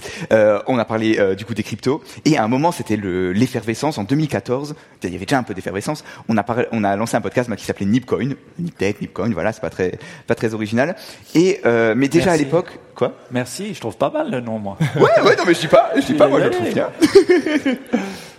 on 0.67 0.79
a 0.79 0.85
parlé 0.85 1.37
du 1.37 1.45
coup 1.45 1.55
des 1.55 1.63
cryptos, 1.63 2.03
et 2.25 2.37
à 2.37 2.43
un 2.43 2.49
moment, 2.49 2.73
c'était 2.73 2.97
le, 2.97 3.33
l'effervescence 3.33 3.99
en 3.99 4.05
2014. 4.05 4.75
Il 5.05 5.13
y 5.13 5.15
avait 5.15 5.25
déjà 5.25 5.39
un 5.39 5.43
peu 5.45 5.55
d'effervescence. 5.55 6.05
On 6.29 6.37
a 6.37 6.43
parlé, 6.43 6.67
on 6.73 6.83
a 6.83 6.97
lancé 6.97 7.17
un 7.17 7.21
podcast 7.21 7.49
bah, 7.49 7.55
qui 7.55 7.65
s'appelait 7.65 7.87
Nipcoin, 7.87 8.31
Niptech, 8.59 9.01
Nipcoin, 9.01 9.31
voilà, 9.31 9.53
c'est 9.53 9.61
pas 9.61 9.71
très 9.71 9.99
pas 10.27 10.35
très 10.35 10.55
original. 10.55 10.97
Et 11.35 11.61
mais 11.65 12.09
déjà 12.09 12.27
Merci. 12.27 12.41
à 12.41 12.45
l'époque, 12.45 12.79
quoi? 12.97 13.13
Merci, 13.31 13.75
je 13.75 13.81
trouve 13.81 13.97
pas 13.97 14.11
mal 14.11 14.31
le 14.31 14.41
nom, 14.41 14.59
moi. 14.59 14.79
Ouais, 14.97 15.03
ouais, 15.23 15.37
non 15.37 15.45
mais 15.47 15.55
je 15.55 15.61
dis 15.61 15.69
pas, 15.69 15.91
je 15.97 16.07
dis 16.07 16.15
pas, 16.15 16.27
moi 16.27 16.41
je 16.41 16.45
le 16.47 16.51
trouve 16.51 16.73
bien. 16.73 16.89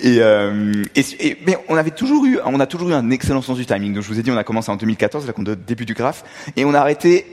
et, 0.00 0.18
euh, 0.20 0.84
mais 1.46 1.58
on 1.68 1.76
avait 1.76 1.90
toujours 1.90 2.24
eu, 2.24 2.38
on 2.44 2.60
a 2.60 2.66
toujours 2.66 2.90
eu 2.90 2.94
un 2.94 3.10
excellent 3.10 3.42
sens 3.42 3.56
du 3.56 3.66
timing. 3.66 3.94
Donc 3.94 4.02
je 4.02 4.08
vous 4.08 4.18
ai 4.18 4.22
dit, 4.22 4.30
on 4.30 4.36
a 4.36 4.44
commencé 4.44 4.70
en 4.70 4.76
2014, 4.76 5.26
là, 5.26 5.32
qu'on 5.32 5.44
est 5.44 5.50
au 5.50 5.54
début 5.54 5.84
du 5.84 5.94
graphe, 5.94 6.24
et 6.56 6.64
on 6.64 6.74
a 6.74 6.80
arrêté 6.80 7.26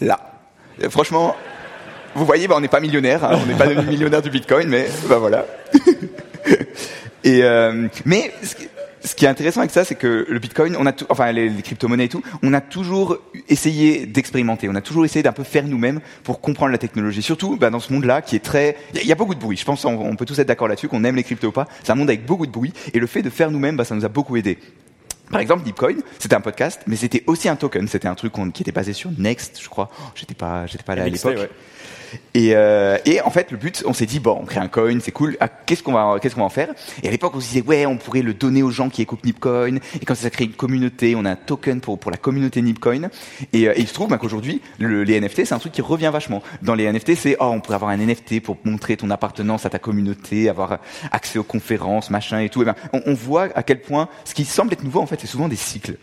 là. 0.00 0.20
Franchement, 0.90 1.36
vous 2.14 2.24
voyez, 2.24 2.46
bah, 2.46 2.54
on 2.56 2.60
n'est 2.60 2.68
pas 2.68 2.80
millionnaire, 2.80 3.24
hein, 3.24 3.38
on 3.42 3.46
n'est 3.46 3.56
pas 3.56 3.66
devenu 3.66 3.86
millionnaire 3.86 4.22
du 4.22 4.30
Bitcoin, 4.30 4.68
mais 4.68 4.86
bah 5.08 5.18
voilà. 5.18 5.46
et 7.24 7.42
euh, 7.42 7.88
mais 8.04 8.32
ce 9.04 9.14
qui 9.14 9.24
est 9.26 9.28
intéressant 9.28 9.60
avec 9.60 9.70
ça, 9.70 9.84
c'est 9.84 9.94
que 9.94 10.26
le 10.28 10.38
Bitcoin, 10.38 10.76
on 10.78 10.86
a 10.86 10.92
tout, 10.92 11.04
enfin 11.10 11.30
les, 11.30 11.48
les 11.48 11.62
crypto-monnaies 11.62 12.06
et 12.06 12.08
tout, 12.08 12.22
on 12.42 12.52
a 12.54 12.60
toujours 12.60 13.18
essayé 13.48 14.06
d'expérimenter, 14.06 14.68
on 14.68 14.74
a 14.74 14.80
toujours 14.80 15.04
essayé 15.04 15.22
d'un 15.22 15.32
peu 15.32 15.44
faire 15.44 15.64
nous-mêmes 15.66 16.00
pour 16.22 16.40
comprendre 16.40 16.72
la 16.72 16.78
technologie. 16.78 17.22
Surtout 17.22 17.56
bah, 17.56 17.70
dans 17.70 17.80
ce 17.80 17.92
monde-là 17.92 18.22
qui 18.22 18.34
est 18.36 18.40
très, 18.44 18.76
il 18.94 19.06
y, 19.06 19.12
a- 19.12 19.14
beaucoup 19.14 19.34
de 19.34 19.40
bruit. 19.40 19.56
Je 19.56 19.64
pense 19.64 19.84
on, 19.84 19.90
on 19.94 20.16
peut 20.16 20.24
tous 20.24 20.38
être 20.38 20.48
d'accord 20.48 20.68
là-dessus, 20.68 20.88
qu'on 20.88 21.04
aime 21.04 21.16
les 21.16 21.22
cryptos 21.22 21.48
ou 21.48 21.52
pas. 21.52 21.68
C'est 21.82 21.92
un 21.92 21.96
monde 21.96 22.08
avec 22.08 22.24
beaucoup 22.24 22.46
de 22.46 22.52
bruit, 22.52 22.72
et 22.92 22.98
le 22.98 23.06
fait 23.06 23.22
de 23.22 23.30
faire 23.30 23.50
nous-mêmes, 23.50 23.76
bah, 23.76 23.84
ça 23.84 23.94
nous 23.94 24.04
a 24.04 24.08
beaucoup 24.08 24.36
aidé. 24.36 24.58
Par 25.30 25.40
exemple, 25.40 25.64
Deepcoin, 25.64 25.96
c'était 26.18 26.34
un 26.34 26.40
podcast, 26.40 26.82
mais 26.86 26.96
c'était 26.96 27.24
aussi 27.26 27.48
un 27.48 27.56
token. 27.56 27.88
C'était 27.88 28.08
un 28.08 28.14
truc 28.14 28.32
qui 28.52 28.62
était 28.62 28.72
basé 28.72 28.92
sur 28.92 29.10
Next, 29.18 29.58
je 29.62 29.68
crois. 29.68 29.90
Oh, 29.98 30.02
J'étais 30.14 30.34
pas, 30.34 30.66
j'étais 30.66 30.84
pas 30.84 30.94
là 30.94 31.04
à 31.04 31.08
l'époque. 31.08 31.36
ouais. 31.38 31.50
Et, 32.34 32.54
euh, 32.54 32.98
et 33.04 33.20
en 33.20 33.30
fait, 33.30 33.50
le 33.50 33.56
but, 33.56 33.82
on 33.86 33.92
s'est 33.92 34.06
dit 34.06 34.20
bon, 34.20 34.38
on 34.40 34.44
crée 34.44 34.60
un 34.60 34.68
coin, 34.68 34.98
c'est 35.00 35.12
cool. 35.12 35.36
Ah, 35.40 35.48
qu'est-ce 35.48 35.82
qu'on 35.82 35.92
va, 35.92 36.18
en 36.36 36.48
faire? 36.48 36.68
Et 37.02 37.08
à 37.08 37.10
l'époque, 37.10 37.32
on 37.34 37.40
se 37.40 37.48
disait 37.48 37.62
ouais, 37.62 37.86
on 37.86 37.96
pourrait 37.96 38.22
le 38.22 38.34
donner 38.34 38.62
aux 38.62 38.70
gens 38.70 38.88
qui 38.88 39.02
écoutent 39.02 39.24
Nipcoin. 39.24 39.76
Et 40.00 40.04
quand 40.04 40.14
ça 40.14 40.30
crée 40.30 40.44
une 40.44 40.52
communauté, 40.52 41.14
on 41.16 41.24
a 41.24 41.30
un 41.30 41.36
token 41.36 41.80
pour 41.80 42.10
la 42.10 42.16
communauté 42.16 42.60
Nipcoin. 42.62 43.10
Et, 43.52 43.68
euh, 43.68 43.74
il 43.76 43.86
se 43.86 43.94
trouve 43.94 44.08
bah, 44.08 44.18
qu'aujourd'hui, 44.18 44.60
le- 44.78 45.04
les 45.04 45.20
NFT, 45.20 45.44
c'est 45.44 45.54
un 45.54 45.58
truc 45.58 45.72
qui 45.72 45.82
revient 45.82 46.10
vachement. 46.12 46.42
Dans 46.62 46.74
les 46.74 46.84
NFT, 46.90 47.14
c'est 47.14 47.36
oh, 47.40 47.46
on 47.46 47.60
pourrait 47.60 47.76
avoir 47.76 47.90
un 47.90 47.98
NFT 47.98 48.40
pour 48.40 48.56
montrer 48.64 48.96
ton 48.96 49.10
appartenance 49.10 49.66
à 49.66 49.70
ta 49.70 49.78
communauté, 49.78 50.48
avoir 50.48 50.78
accès 51.12 51.38
aux 51.38 51.44
conférences, 51.44 52.10
machin 52.10 52.40
et 52.40 52.48
tout. 52.48 52.62
Et 52.62 52.64
ben, 52.64 52.74
on, 52.92 53.14
voit 53.14 53.48
à 53.54 53.62
quel 53.62 53.80
point 53.80 54.08
ce 54.24 54.34
qui 54.34 54.44
semble 54.44 54.72
être 54.72 54.82
nouveau, 54.82 55.00
en 55.00 55.06
fait, 55.06 55.20
c'est 55.20 55.26
souvent 55.26 55.48
des 55.48 55.56
cycles. 55.56 55.96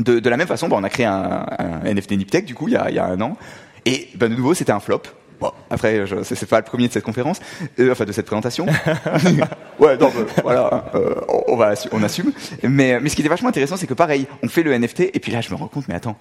De, 0.00 0.28
la 0.28 0.36
même 0.36 0.48
façon, 0.48 0.68
bah, 0.68 0.76
on 0.78 0.82
a 0.82 0.88
créé 0.88 1.06
un, 1.06 1.46
NFT 1.84 2.12
Niptech, 2.12 2.44
du 2.44 2.54
coup, 2.54 2.68
il 2.68 2.74
y 2.74 2.76
a 2.76 3.06
un 3.06 3.20
an. 3.20 3.36
Et 3.84 4.08
ben, 4.14 4.30
de 4.30 4.36
nouveau, 4.36 4.54
c'était 4.54 4.72
un 4.72 4.80
flop. 4.80 5.02
Bon, 5.40 5.50
après, 5.68 6.06
je- 6.06 6.22
c'est 6.22 6.36
c'est 6.36 6.46
pas 6.46 6.58
le 6.58 6.64
premier 6.64 6.86
de 6.88 6.92
cette 6.92 7.04
conférence, 7.04 7.40
euh, 7.80 7.90
enfin 7.92 8.04
de 8.04 8.12
cette 8.12 8.26
présentation. 8.26 8.66
ouais, 9.78 9.96
non, 9.96 10.10
bah, 10.14 10.24
voilà, 10.42 10.84
euh, 10.94 11.14
on, 11.48 11.56
va, 11.56 11.74
on 11.92 12.02
assume. 12.02 12.32
Mais, 12.62 13.00
mais 13.00 13.08
ce 13.08 13.16
qui 13.16 13.22
était 13.22 13.28
vachement 13.28 13.48
intéressant, 13.48 13.76
c'est 13.76 13.86
que 13.86 13.94
pareil, 13.94 14.26
on 14.42 14.48
fait 14.48 14.62
le 14.62 14.72
NFT, 14.78 15.10
et 15.12 15.20
puis 15.20 15.32
là, 15.32 15.40
je 15.40 15.50
me 15.50 15.56
rends 15.56 15.66
compte, 15.66 15.88
mais 15.88 15.94
attends, 15.94 16.16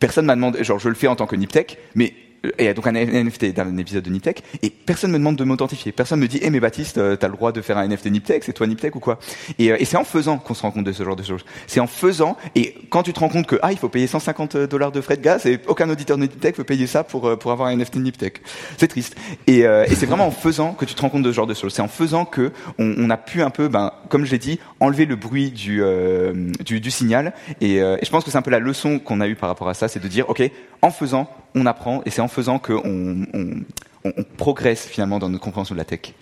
personne 0.00 0.24
m'a 0.26 0.34
demandé, 0.34 0.64
genre, 0.64 0.78
je 0.78 0.88
le 0.88 0.94
fais 0.94 1.06
en 1.06 1.16
tant 1.16 1.26
que 1.26 1.36
Niptech, 1.36 1.78
mais 1.94 2.14
et 2.58 2.72
donc 2.74 2.86
un 2.86 2.92
NFT 2.92 3.54
d'un 3.54 3.76
épisode 3.76 4.04
de 4.04 4.10
Niptech, 4.10 4.42
et 4.62 4.70
personne 4.70 5.10
me 5.10 5.18
demande 5.18 5.36
de 5.36 5.44
m'authentifier. 5.44 5.92
Personne 5.92 6.20
me 6.20 6.28
dit, 6.28 6.38
eh 6.42 6.50
mais 6.50 6.60
Baptiste, 6.60 6.98
euh, 6.98 7.16
t'as 7.16 7.28
le 7.28 7.34
droit 7.34 7.52
de 7.52 7.60
faire 7.60 7.78
un 7.78 7.86
NFT 7.86 8.06
Niptech, 8.06 8.44
c'est 8.44 8.52
toi 8.52 8.66
Niptech 8.66 8.94
ou 8.96 9.00
quoi? 9.00 9.18
Et, 9.58 9.72
euh, 9.72 9.76
et 9.78 9.84
c'est 9.84 9.96
en 9.96 10.04
faisant 10.04 10.38
qu'on 10.38 10.54
se 10.54 10.62
rend 10.62 10.70
compte 10.70 10.84
de 10.84 10.92
ce 10.92 11.02
genre 11.02 11.16
de 11.16 11.22
choses. 11.22 11.44
C'est 11.66 11.80
en 11.80 11.86
faisant, 11.86 12.36
et 12.54 12.74
quand 12.90 13.02
tu 13.02 13.12
te 13.12 13.20
rends 13.20 13.28
compte 13.28 13.46
que 13.46 13.56
ah 13.62 13.72
il 13.72 13.78
faut 13.78 13.88
payer 13.88 14.06
150 14.06 14.56
dollars 14.56 14.92
de 14.92 15.00
frais 15.00 15.16
de 15.16 15.22
gaz, 15.22 15.46
et 15.46 15.60
aucun 15.66 15.88
auditeur 15.88 16.16
de 16.16 16.22
Niptech 16.22 16.56
veut 16.56 16.64
payer 16.64 16.86
ça 16.86 17.04
pour 17.04 17.26
euh, 17.26 17.36
pour 17.36 17.52
avoir 17.52 17.68
un 17.68 17.76
NFT 17.76 17.96
Niptech. 17.96 18.42
C'est 18.76 18.88
triste. 18.88 19.16
Et, 19.46 19.66
euh, 19.66 19.84
c'est 19.94 20.06
vraiment 20.06 20.26
en 20.26 20.30
faisant 20.30 20.72
que 20.72 20.84
tu 20.84 20.94
te 20.94 21.02
rends 21.02 21.08
compte 21.08 21.22
de 21.22 21.30
ce 21.30 21.36
genre 21.36 21.46
de 21.46 21.54
choses. 21.54 21.72
C'est 21.72 21.82
en 21.82 21.88
faisant 21.88 22.24
que 22.24 22.52
on, 22.78 23.08
a 23.10 23.16
pu 23.16 23.42
un 23.42 23.50
peu, 23.50 23.68
ben 23.68 23.92
comme 24.08 24.24
je 24.24 24.30
l'ai 24.32 24.38
dit, 24.38 24.58
enlever 24.80 25.06
le 25.06 25.16
bruit 25.16 25.50
du 25.50 25.82
euh, 25.82 26.50
du, 26.64 26.90
signal. 26.90 27.32
Et, 27.60 27.80
euh, 27.80 27.96
et 28.00 28.04
je 28.04 28.10
pense 28.10 28.24
que 28.24 28.30
c'est 28.30 28.38
un 28.38 28.42
peu 28.42 28.50
la 28.50 28.58
leçon 28.58 28.98
qu'on 28.98 29.20
a 29.20 29.28
eue 29.28 29.36
par 29.36 29.48
rapport 29.48 29.68
à 29.68 29.74
ça, 29.74 29.88
c'est 29.88 30.00
de 30.00 30.08
dire 30.08 30.28
ok, 30.28 30.42
en 30.82 30.90
faisant, 30.90 31.28
on 31.56 31.66
apprend, 31.66 32.02
et 32.04 32.10
c'est 32.10 32.20
en 32.20 32.28
faisant 32.28 32.58
qu'on 32.58 33.24
on, 34.04 34.12
progresse 34.36 34.86
finalement 34.86 35.18
dans 35.18 35.28
notre 35.28 35.42
compréhension 35.42 35.74
de 35.74 35.80
la 35.80 35.84
tech. 35.84 36.12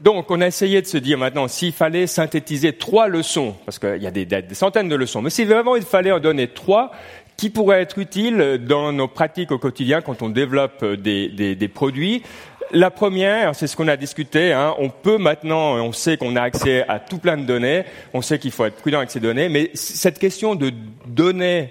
Donc, 0.00 0.30
on 0.30 0.42
a 0.42 0.46
essayé 0.46 0.82
de 0.82 0.86
se 0.86 0.98
dire 0.98 1.16
maintenant, 1.16 1.48
s'il 1.48 1.72
fallait 1.72 2.06
synthétiser 2.06 2.74
trois 2.74 3.08
leçons, 3.08 3.54
parce 3.64 3.78
qu'il 3.78 4.02
y 4.02 4.06
a 4.06 4.10
des, 4.10 4.26
centaines 4.52 4.90
de 4.90 4.96
leçons, 4.96 5.22
mais 5.22 5.30
si 5.30 5.44
vraiment 5.44 5.76
il 5.76 5.82
fallait 5.82 6.12
en 6.12 6.20
donner 6.20 6.48
trois, 6.48 6.90
qui 7.38 7.48
pourraient 7.48 7.80
être 7.80 7.98
utiles 7.98 8.60
dans 8.68 8.92
nos 8.92 9.08
pratiques 9.08 9.50
au 9.50 9.58
quotidien 9.58 10.02
quand 10.02 10.20
on 10.22 10.28
développe 10.28 10.84
des, 10.84 11.70
produits? 11.72 12.22
La 12.70 12.90
première, 12.90 13.54
c'est 13.54 13.66
ce 13.66 13.76
qu'on 13.76 13.88
a 13.88 13.96
discuté. 13.96 14.52
Hein, 14.52 14.74
on 14.78 14.90
peut 14.90 15.16
maintenant, 15.16 15.76
on 15.76 15.92
sait 15.92 16.16
qu'on 16.16 16.36
a 16.36 16.42
accès 16.42 16.84
à 16.88 16.98
tout 16.98 17.18
plein 17.18 17.36
de 17.36 17.44
données, 17.44 17.84
on 18.12 18.20
sait 18.20 18.38
qu'il 18.38 18.50
faut 18.50 18.64
être 18.66 18.76
prudent 18.76 18.98
avec 18.98 19.10
ces 19.10 19.20
données, 19.20 19.48
mais 19.48 19.70
cette 19.74 20.18
question 20.18 20.54
de 20.54 20.72
données 21.06 21.70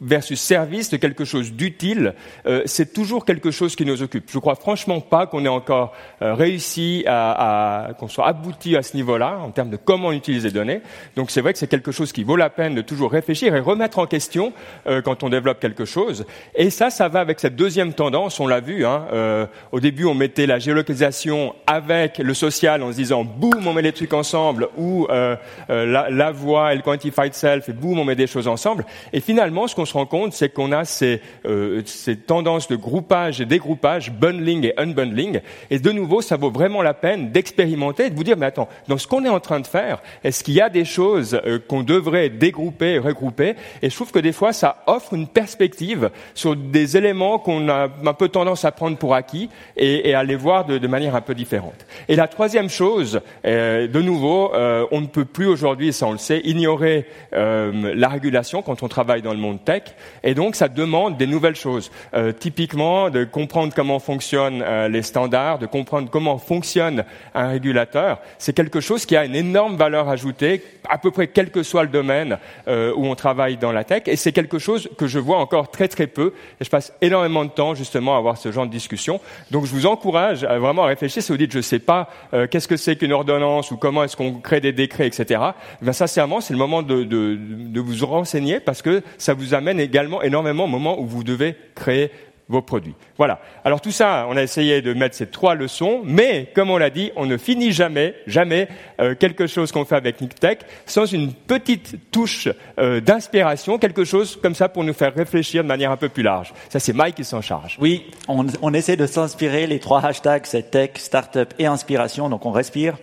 versus 0.00 0.40
service 0.40 0.90
de 0.90 0.96
quelque 0.96 1.24
chose 1.24 1.52
d'utile, 1.52 2.14
euh, 2.46 2.62
c'est 2.66 2.92
toujours 2.92 3.24
quelque 3.24 3.50
chose 3.50 3.76
qui 3.76 3.84
nous 3.84 4.02
occupe. 4.02 4.30
Je 4.30 4.38
crois 4.38 4.54
franchement 4.54 5.00
pas 5.00 5.26
qu'on 5.26 5.44
ait 5.44 5.48
encore 5.48 5.92
euh, 6.22 6.34
réussi 6.34 7.04
à, 7.06 7.88
à 7.88 7.92
qu'on 7.94 8.08
soit 8.08 8.26
abouti 8.26 8.76
à 8.76 8.82
ce 8.82 8.96
niveau-là 8.96 9.38
en 9.42 9.50
termes 9.50 9.70
de 9.70 9.76
comment 9.76 10.12
utiliser 10.12 10.48
les 10.48 10.54
données. 10.54 10.80
Donc 11.16 11.30
c'est 11.30 11.40
vrai 11.40 11.52
que 11.52 11.58
c'est 11.58 11.66
quelque 11.66 11.92
chose 11.92 12.12
qui 12.12 12.24
vaut 12.24 12.36
la 12.36 12.50
peine 12.50 12.74
de 12.74 12.82
toujours 12.82 13.12
réfléchir 13.12 13.54
et 13.54 13.60
remettre 13.60 13.98
en 13.98 14.06
question 14.06 14.52
euh, 14.86 15.02
quand 15.02 15.22
on 15.22 15.28
développe 15.28 15.60
quelque 15.60 15.84
chose. 15.84 16.24
Et 16.54 16.70
ça, 16.70 16.90
ça 16.90 17.08
va 17.08 17.20
avec 17.20 17.40
cette 17.40 17.56
deuxième 17.56 17.92
tendance. 17.92 18.40
On 18.40 18.46
l'a 18.46 18.60
vu. 18.60 18.84
Hein, 18.84 19.06
euh, 19.12 19.46
au 19.72 19.80
début, 19.80 20.04
on 20.04 20.14
mettait 20.14 20.46
la 20.46 20.58
géolocalisation 20.58 21.54
avec 21.66 22.18
le 22.18 22.34
social 22.34 22.82
en 22.82 22.90
se 22.92 22.96
disant 22.96 23.24
boum, 23.24 23.66
on 23.66 23.72
met 23.72 23.82
les 23.82 23.92
trucs 23.92 24.12
ensemble 24.12 24.68
ou 24.76 25.06
euh, 25.10 25.36
euh, 25.68 25.86
la, 25.86 26.10
la 26.10 26.30
voix 26.30 26.72
et 26.72 26.76
le 26.76 26.82
quantified 26.82 27.34
self 27.34 27.68
et 27.68 27.72
boum, 27.72 27.98
on 27.98 28.04
met 28.04 28.16
des 28.16 28.26
choses 28.26 28.48
ensemble. 28.48 28.84
Et 29.12 29.20
finalement, 29.20 29.66
ce 29.66 29.74
qu'on 29.74 29.84
se 29.90 29.94
rend 29.94 30.06
compte, 30.06 30.32
c'est 30.32 30.48
qu'on 30.48 30.72
a 30.72 30.84
ces, 30.84 31.20
euh, 31.46 31.82
ces 31.84 32.16
tendances 32.16 32.68
de 32.68 32.76
groupage 32.76 33.40
et 33.40 33.46
dégroupage, 33.46 34.12
bundling 34.12 34.66
et 34.66 34.74
unbundling. 34.78 35.40
Et 35.70 35.78
de 35.78 35.90
nouveau, 35.90 36.22
ça 36.22 36.36
vaut 36.36 36.50
vraiment 36.50 36.82
la 36.82 36.94
peine 36.94 37.30
d'expérimenter 37.30 38.06
et 38.06 38.10
de 38.10 38.16
vous 38.16 38.24
dire, 38.24 38.36
mais 38.36 38.46
attends, 38.46 38.68
dans 38.88 38.98
ce 38.98 39.06
qu'on 39.06 39.24
est 39.24 39.28
en 39.28 39.40
train 39.40 39.60
de 39.60 39.66
faire, 39.66 40.02
est-ce 40.24 40.44
qu'il 40.44 40.54
y 40.54 40.60
a 40.60 40.68
des 40.68 40.84
choses 40.84 41.40
euh, 41.44 41.58
qu'on 41.58 41.82
devrait 41.82 42.28
dégrouper 42.28 42.98
regrouper? 42.98 43.54
Et 43.82 43.90
je 43.90 43.94
trouve 43.94 44.12
que 44.12 44.18
des 44.18 44.32
fois, 44.32 44.52
ça 44.52 44.82
offre 44.86 45.14
une 45.14 45.26
perspective 45.26 46.10
sur 46.34 46.56
des 46.56 46.96
éléments 46.96 47.38
qu'on 47.38 47.68
a 47.68 47.88
un 48.04 48.14
peu 48.14 48.28
tendance 48.28 48.64
à 48.64 48.72
prendre 48.72 48.96
pour 48.96 49.14
acquis 49.14 49.48
et, 49.76 50.10
et 50.10 50.14
à 50.14 50.22
les 50.22 50.36
voir 50.36 50.64
de, 50.64 50.78
de 50.78 50.88
manière 50.88 51.16
un 51.16 51.20
peu 51.20 51.34
différente. 51.34 51.86
Et 52.08 52.16
la 52.16 52.28
troisième 52.28 52.68
chose, 52.68 53.20
euh, 53.44 53.88
de 53.88 54.00
nouveau, 54.00 54.54
euh, 54.54 54.86
on 54.90 55.00
ne 55.00 55.06
peut 55.06 55.24
plus 55.24 55.46
aujourd'hui, 55.46 55.92
ça 55.92 56.06
on 56.06 56.12
le 56.12 56.18
sait, 56.18 56.40
ignorer 56.44 57.06
euh, 57.32 57.92
la 57.94 58.08
régulation 58.08 58.62
quand 58.62 58.82
on 58.82 58.88
travaille 58.88 59.22
dans 59.22 59.32
le 59.32 59.38
monde 59.38 59.64
tech. 59.64 59.79
Et 60.22 60.34
donc, 60.34 60.56
ça 60.56 60.68
demande 60.68 61.16
des 61.16 61.26
nouvelles 61.26 61.56
choses. 61.56 61.90
Euh, 62.14 62.32
typiquement, 62.32 63.10
de 63.10 63.24
comprendre 63.24 63.72
comment 63.74 63.98
fonctionnent 63.98 64.62
euh, 64.62 64.88
les 64.88 65.02
standards, 65.02 65.58
de 65.58 65.66
comprendre 65.66 66.10
comment 66.10 66.38
fonctionne 66.38 67.04
un 67.34 67.48
régulateur. 67.48 68.18
C'est 68.38 68.54
quelque 68.54 68.80
chose 68.80 69.06
qui 69.06 69.16
a 69.16 69.24
une 69.24 69.34
énorme 69.34 69.76
valeur 69.76 70.08
ajoutée, 70.08 70.62
à 70.88 70.98
peu 70.98 71.10
près 71.10 71.28
quel 71.28 71.50
que 71.50 71.62
soit 71.62 71.82
le 71.82 71.88
domaine 71.88 72.38
euh, 72.68 72.92
où 72.96 73.06
on 73.06 73.14
travaille 73.14 73.56
dans 73.56 73.72
la 73.72 73.84
tech. 73.84 74.02
Et 74.06 74.16
c'est 74.16 74.32
quelque 74.32 74.58
chose 74.58 74.88
que 74.98 75.06
je 75.06 75.18
vois 75.18 75.38
encore 75.38 75.70
très 75.70 75.88
très 75.88 76.06
peu. 76.06 76.34
Et 76.60 76.64
je 76.64 76.70
passe 76.70 76.92
énormément 77.00 77.44
de 77.44 77.50
temps 77.50 77.74
justement 77.74 78.14
à 78.14 78.18
avoir 78.18 78.36
ce 78.36 78.52
genre 78.52 78.66
de 78.66 78.70
discussion. 78.70 79.20
Donc, 79.50 79.64
je 79.66 79.72
vous 79.72 79.86
encourage 79.86 80.44
à 80.44 80.58
vraiment 80.58 80.84
réfléchir. 80.84 81.22
Si 81.22 81.32
vous 81.32 81.38
dites, 81.38 81.52
je 81.52 81.60
sais 81.60 81.78
pas 81.78 82.08
euh, 82.34 82.46
qu'est-ce 82.46 82.68
que 82.68 82.76
c'est 82.76 82.96
qu'une 82.96 83.12
ordonnance 83.12 83.70
ou 83.70 83.76
comment 83.76 84.04
est-ce 84.04 84.16
qu'on 84.16 84.34
crée 84.34 84.60
des 84.60 84.72
décrets, 84.72 85.06
etc. 85.06 85.40
Ben, 85.80 85.92
sincèrement, 85.92 86.40
c'est 86.40 86.52
le 86.52 86.58
moment 86.58 86.82
de, 86.82 87.04
de, 87.04 87.38
de 87.38 87.80
vous 87.80 88.06
renseigner 88.06 88.60
parce 88.60 88.82
que 88.82 89.02
ça 89.18 89.34
vous 89.34 89.54
amène 89.54 89.69
également 89.78 90.22
énormément 90.22 90.64
au 90.64 90.68
moment 90.68 90.98
où 90.98 91.06
vous 91.06 91.24
devez 91.24 91.54
créer 91.74 92.10
vos 92.50 92.62
produits. 92.62 92.94
Voilà. 93.16 93.40
Alors 93.64 93.80
tout 93.80 93.92
ça, 93.92 94.26
on 94.28 94.36
a 94.36 94.42
essayé 94.42 94.82
de 94.82 94.92
mettre 94.92 95.14
ces 95.14 95.28
trois 95.28 95.54
leçons, 95.54 96.02
mais 96.04 96.48
comme 96.52 96.70
on 96.70 96.78
l'a 96.78 96.90
dit, 96.90 97.12
on 97.14 97.24
ne 97.24 97.36
finit 97.36 97.70
jamais, 97.70 98.16
jamais 98.26 98.66
euh, 99.00 99.14
quelque 99.14 99.46
chose 99.46 99.70
qu'on 99.70 99.84
fait 99.84 99.94
avec 99.94 100.20
NicTech 100.20 100.58
sans 100.84 101.06
une 101.06 101.32
petite 101.32 102.10
touche 102.10 102.48
euh, 102.80 103.00
d'inspiration, 103.00 103.78
quelque 103.78 104.04
chose 104.04 104.36
comme 104.42 104.56
ça 104.56 104.68
pour 104.68 104.82
nous 104.82 104.92
faire 104.92 105.14
réfléchir 105.14 105.62
de 105.62 105.68
manière 105.68 105.92
un 105.92 105.96
peu 105.96 106.08
plus 106.08 106.24
large. 106.24 106.52
Ça, 106.68 106.80
c'est 106.80 106.92
Mike 106.92 107.14
qui 107.14 107.24
s'en 107.24 107.40
charge. 107.40 107.76
Oui, 107.80 108.06
on, 108.26 108.44
on 108.62 108.74
essaie 108.74 108.96
de 108.96 109.06
s'inspirer. 109.06 109.68
Les 109.68 109.78
trois 109.78 110.04
hashtags, 110.04 110.46
c'est 110.46 110.72
tech, 110.72 110.90
startup 110.96 111.54
et 111.60 111.66
inspiration. 111.66 112.28
Donc 112.28 112.46
on 112.46 112.50
respire. 112.50 112.96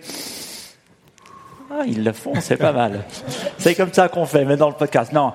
Ah, 1.70 1.84
ils 1.86 2.02
le 2.02 2.14
font, 2.14 2.34
c'est 2.40 2.56
pas 2.56 2.72
mal. 2.72 3.04
C'est 3.58 3.76
comme 3.76 3.92
ça 3.92 4.08
qu'on 4.08 4.26
fait, 4.26 4.46
mais 4.46 4.56
dans 4.56 4.70
le 4.70 4.76
podcast. 4.76 5.12
Non, 5.12 5.34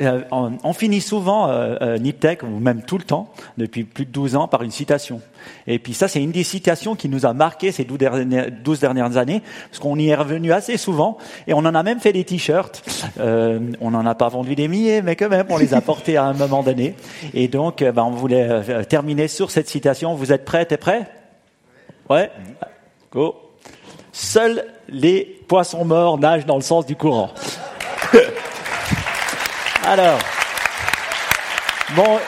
euh, 0.00 0.22
on, 0.32 0.52
on 0.64 0.72
finit 0.72 1.00
souvent 1.00 1.48
euh, 1.48 1.76
euh, 1.80 1.98
Niptech, 1.98 2.42
ou 2.42 2.58
même 2.58 2.82
tout 2.82 2.98
le 2.98 3.04
temps, 3.04 3.32
depuis 3.58 3.84
plus 3.84 4.04
de 4.04 4.10
12 4.10 4.34
ans, 4.34 4.48
par 4.48 4.64
une 4.64 4.72
citation. 4.72 5.20
Et 5.68 5.78
puis 5.78 5.94
ça, 5.94 6.08
c'est 6.08 6.20
une 6.20 6.32
des 6.32 6.42
citations 6.42 6.96
qui 6.96 7.08
nous 7.08 7.26
a 7.26 7.32
marqué 7.32 7.70
ces 7.70 7.84
12 7.84 7.98
dernières, 7.98 8.50
12 8.50 8.80
dernières 8.80 9.16
années, 9.16 9.40
parce 9.70 9.78
qu'on 9.78 9.96
y 9.96 10.08
est 10.08 10.16
revenu 10.16 10.52
assez 10.52 10.76
souvent, 10.76 11.16
et 11.46 11.54
on 11.54 11.58
en 11.58 11.74
a 11.74 11.82
même 11.84 12.00
fait 12.00 12.12
des 12.12 12.24
t-shirts. 12.24 12.82
Euh, 13.20 13.60
on 13.80 13.92
n'en 13.92 14.04
a 14.04 14.16
pas 14.16 14.28
vendu 14.28 14.56
des 14.56 14.66
milliers, 14.66 15.00
mais 15.00 15.14
quand 15.14 15.28
même, 15.28 15.46
on 15.48 15.58
les 15.58 15.74
a 15.74 15.80
portés 15.80 16.16
à 16.16 16.24
un 16.24 16.34
moment 16.34 16.64
donné. 16.64 16.96
Et 17.34 17.46
donc, 17.46 17.84
ben, 17.84 18.02
on 18.02 18.10
voulait 18.10 18.84
terminer 18.84 19.28
sur 19.28 19.52
cette 19.52 19.68
citation. 19.68 20.14
Vous 20.14 20.32
êtes 20.32 20.44
prêts? 20.44 20.66
T'es 20.66 20.76
prêt 20.76 21.08
Ouais? 22.08 22.30
Go 23.12 23.47
Seuls 24.20 24.64
les 24.88 25.40
poissons 25.46 25.84
morts 25.84 26.18
nagent 26.18 26.44
dans 26.44 26.56
le 26.56 26.60
sens 26.60 26.84
du 26.84 26.96
courant. 26.96 27.30
Alors, 29.86 30.18
bon, 31.94 32.18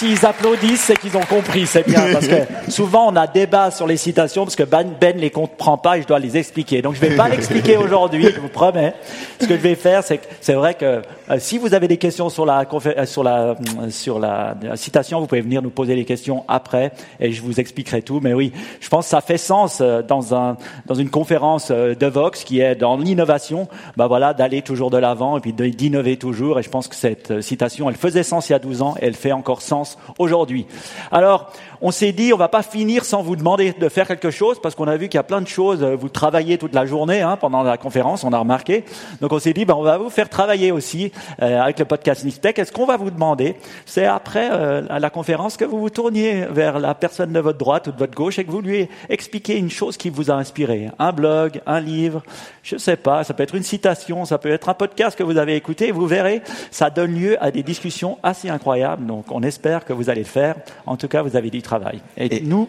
s'ils 0.00 0.24
applaudissent, 0.24 0.80
c'est 0.80 0.98
qu'ils 0.98 1.14
ont 1.18 1.26
compris, 1.28 1.66
c'est 1.66 1.86
bien. 1.86 2.04
Parce 2.10 2.26
que 2.26 2.36
souvent, 2.68 3.12
on 3.12 3.16
a 3.16 3.26
débat 3.26 3.70
sur 3.70 3.86
les 3.86 3.98
citations, 3.98 4.44
parce 4.44 4.56
que 4.56 4.62
Ben, 4.62 4.90
ben 4.98 5.18
les 5.18 5.30
comprend 5.30 5.76
pas 5.76 5.98
et 5.98 6.02
je 6.02 6.06
dois 6.06 6.18
les 6.18 6.38
expliquer. 6.38 6.80
Donc, 6.80 6.94
je 6.94 7.00
vais 7.00 7.16
pas 7.16 7.28
l'expliquer 7.34 7.76
aujourd'hui, 7.76 8.30
je 8.34 8.40
vous 8.40 8.48
promets. 8.48 8.94
Ce 9.40 9.46
que 9.46 9.56
je 9.56 9.60
vais 9.60 9.74
faire, 9.74 10.02
c'est 10.02 10.18
que 10.18 10.26
c'est 10.40 10.54
vrai 10.54 10.74
que 10.74 11.02
euh, 11.30 11.36
si 11.38 11.58
vous 11.58 11.74
avez 11.74 11.86
des 11.86 11.98
questions 11.98 12.30
sur 12.30 12.46
la, 12.46 12.62
euh, 12.62 13.06
sur 13.06 13.22
la, 13.22 13.50
euh, 13.50 13.54
sur 13.90 14.18
la, 14.18 14.56
citation, 14.74 15.20
vous 15.20 15.26
pouvez 15.26 15.42
venir 15.42 15.60
nous 15.60 15.70
poser 15.70 15.94
les 15.94 16.06
questions 16.06 16.44
après 16.48 16.92
et 17.20 17.32
je 17.32 17.42
vous 17.42 17.60
expliquerai 17.60 18.00
tout. 18.00 18.20
Mais 18.22 18.32
oui, 18.32 18.52
je 18.80 18.88
pense 18.88 19.04
que 19.04 19.10
ça 19.10 19.20
fait 19.20 19.38
sens 19.38 19.82
dans 20.08 20.34
un, 20.34 20.56
dans 20.86 20.94
une 20.94 21.10
conférence 21.10 21.70
de 21.70 22.06
Vox 22.06 22.44
qui 22.44 22.60
est 22.60 22.74
dans 22.74 22.96
l'innovation, 22.96 23.68
bah 23.98 24.06
voilà, 24.06 24.32
d'aller 24.32 24.62
toujours 24.62 24.90
de 24.90 24.96
l'avant 24.96 25.36
et 25.36 25.40
puis 25.40 25.52
d'innover 25.52 26.16
toujours. 26.16 26.58
Et 26.58 26.62
je 26.62 26.70
pense 26.70 26.88
que 26.88 26.96
cette 26.96 27.42
citation, 27.42 27.90
elle 27.90 27.96
faisait 27.96 28.22
sens 28.22 28.48
il 28.48 28.52
y 28.52 28.54
a 28.54 28.58
12 28.58 28.82
ans 28.82 28.94
et 29.00 29.06
elle 29.06 29.14
fait 29.14 29.32
encore 29.32 29.60
sens 29.60 29.89
aujourd'hui. 30.18 30.66
Alors, 31.10 31.52
on 31.82 31.90
s'est 31.90 32.12
dit, 32.12 32.32
on 32.32 32.36
va 32.36 32.48
pas 32.48 32.62
finir 32.62 33.04
sans 33.04 33.22
vous 33.22 33.36
demander 33.36 33.72
de 33.72 33.88
faire 33.88 34.06
quelque 34.06 34.30
chose, 34.30 34.60
parce 34.60 34.74
qu'on 34.74 34.86
a 34.86 34.96
vu 34.96 35.08
qu'il 35.08 35.16
y 35.16 35.20
a 35.20 35.24
plein 35.24 35.40
de 35.40 35.48
choses. 35.48 35.82
Vous 35.82 36.08
travaillez 36.08 36.58
toute 36.58 36.74
la 36.74 36.84
journée 36.84 37.22
hein, 37.22 37.36
pendant 37.36 37.62
la 37.62 37.78
conférence, 37.78 38.22
on 38.24 38.32
a 38.32 38.38
remarqué. 38.38 38.84
Donc 39.20 39.32
on 39.32 39.38
s'est 39.38 39.52
dit, 39.52 39.64
ben, 39.64 39.74
on 39.74 39.82
va 39.82 39.96
vous 39.96 40.10
faire 40.10 40.28
travailler 40.28 40.72
aussi 40.72 41.10
euh, 41.42 41.60
avec 41.60 41.78
le 41.78 41.84
podcast 41.86 42.24
Niftek. 42.24 42.58
Est-ce 42.58 42.72
qu'on 42.72 42.86
va 42.86 42.96
vous 42.96 43.10
demander 43.10 43.56
C'est 43.86 44.06
après 44.06 44.50
euh, 44.52 44.82
la 44.98 45.10
conférence 45.10 45.56
que 45.56 45.64
vous 45.64 45.80
vous 45.80 45.90
tourniez 45.90 46.46
vers 46.50 46.78
la 46.78 46.94
personne 46.94 47.32
de 47.32 47.40
votre 47.40 47.58
droite 47.58 47.86
ou 47.86 47.92
de 47.92 47.98
votre 47.98 48.14
gauche 48.14 48.38
et 48.38 48.44
que 48.44 48.50
vous 48.50 48.60
lui 48.60 48.88
expliquez 49.08 49.56
une 49.56 49.70
chose 49.70 49.96
qui 49.96 50.10
vous 50.10 50.30
a 50.30 50.34
inspiré, 50.34 50.90
un 50.98 51.12
blog, 51.12 51.60
un 51.66 51.80
livre, 51.80 52.22
je 52.62 52.76
sais 52.76 52.96
pas. 52.96 53.24
Ça 53.24 53.34
peut 53.34 53.42
être 53.42 53.54
une 53.54 53.62
citation, 53.62 54.24
ça 54.24 54.38
peut 54.38 54.50
être 54.50 54.68
un 54.68 54.74
podcast 54.74 55.16
que 55.16 55.22
vous 55.22 55.38
avez 55.38 55.56
écouté. 55.56 55.92
Vous 55.92 56.06
verrez, 56.06 56.42
ça 56.70 56.90
donne 56.90 57.14
lieu 57.14 57.42
à 57.42 57.50
des 57.50 57.62
discussions 57.62 58.18
assez 58.22 58.50
incroyables. 58.50 59.06
Donc 59.06 59.26
on 59.30 59.42
espère 59.42 59.79
que 59.84 59.92
vous 59.92 60.10
allez 60.10 60.22
le 60.22 60.26
faire. 60.26 60.56
En 60.86 60.96
tout 60.96 61.08
cas, 61.08 61.22
vous 61.22 61.36
avez 61.36 61.50
dit 61.50 61.62
travail. 61.62 62.00
Et, 62.16 62.40
nous, 62.40 62.68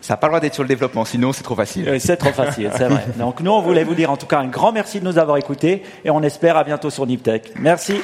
ça 0.00 0.14
n'a 0.14 0.18
pas 0.18 0.26
le 0.28 0.32
droit 0.32 0.40
d'être 0.40 0.54
sur 0.54 0.62
le 0.62 0.68
développement, 0.68 1.04
sinon 1.04 1.32
c'est 1.32 1.42
trop 1.42 1.56
facile. 1.56 1.88
Euh, 1.88 1.98
c'est 1.98 2.16
trop 2.16 2.32
facile, 2.32 2.70
c'est 2.76 2.88
vrai. 2.88 3.04
Donc 3.18 3.40
nous, 3.40 3.50
on 3.50 3.60
voulait 3.60 3.84
vous 3.84 3.94
dire 3.94 4.10
en 4.10 4.16
tout 4.16 4.26
cas 4.26 4.38
un 4.38 4.46
grand 4.46 4.72
merci 4.72 5.00
de 5.00 5.04
nous 5.04 5.18
avoir 5.18 5.36
écoutés 5.36 5.82
et 6.04 6.10
on 6.10 6.22
espère 6.22 6.56
à 6.56 6.64
bientôt 6.64 6.90
sur 6.90 7.06
Niptech. 7.06 7.52
Merci. 7.58 8.00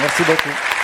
Merci 0.00 0.22
beaucoup. 0.24 0.75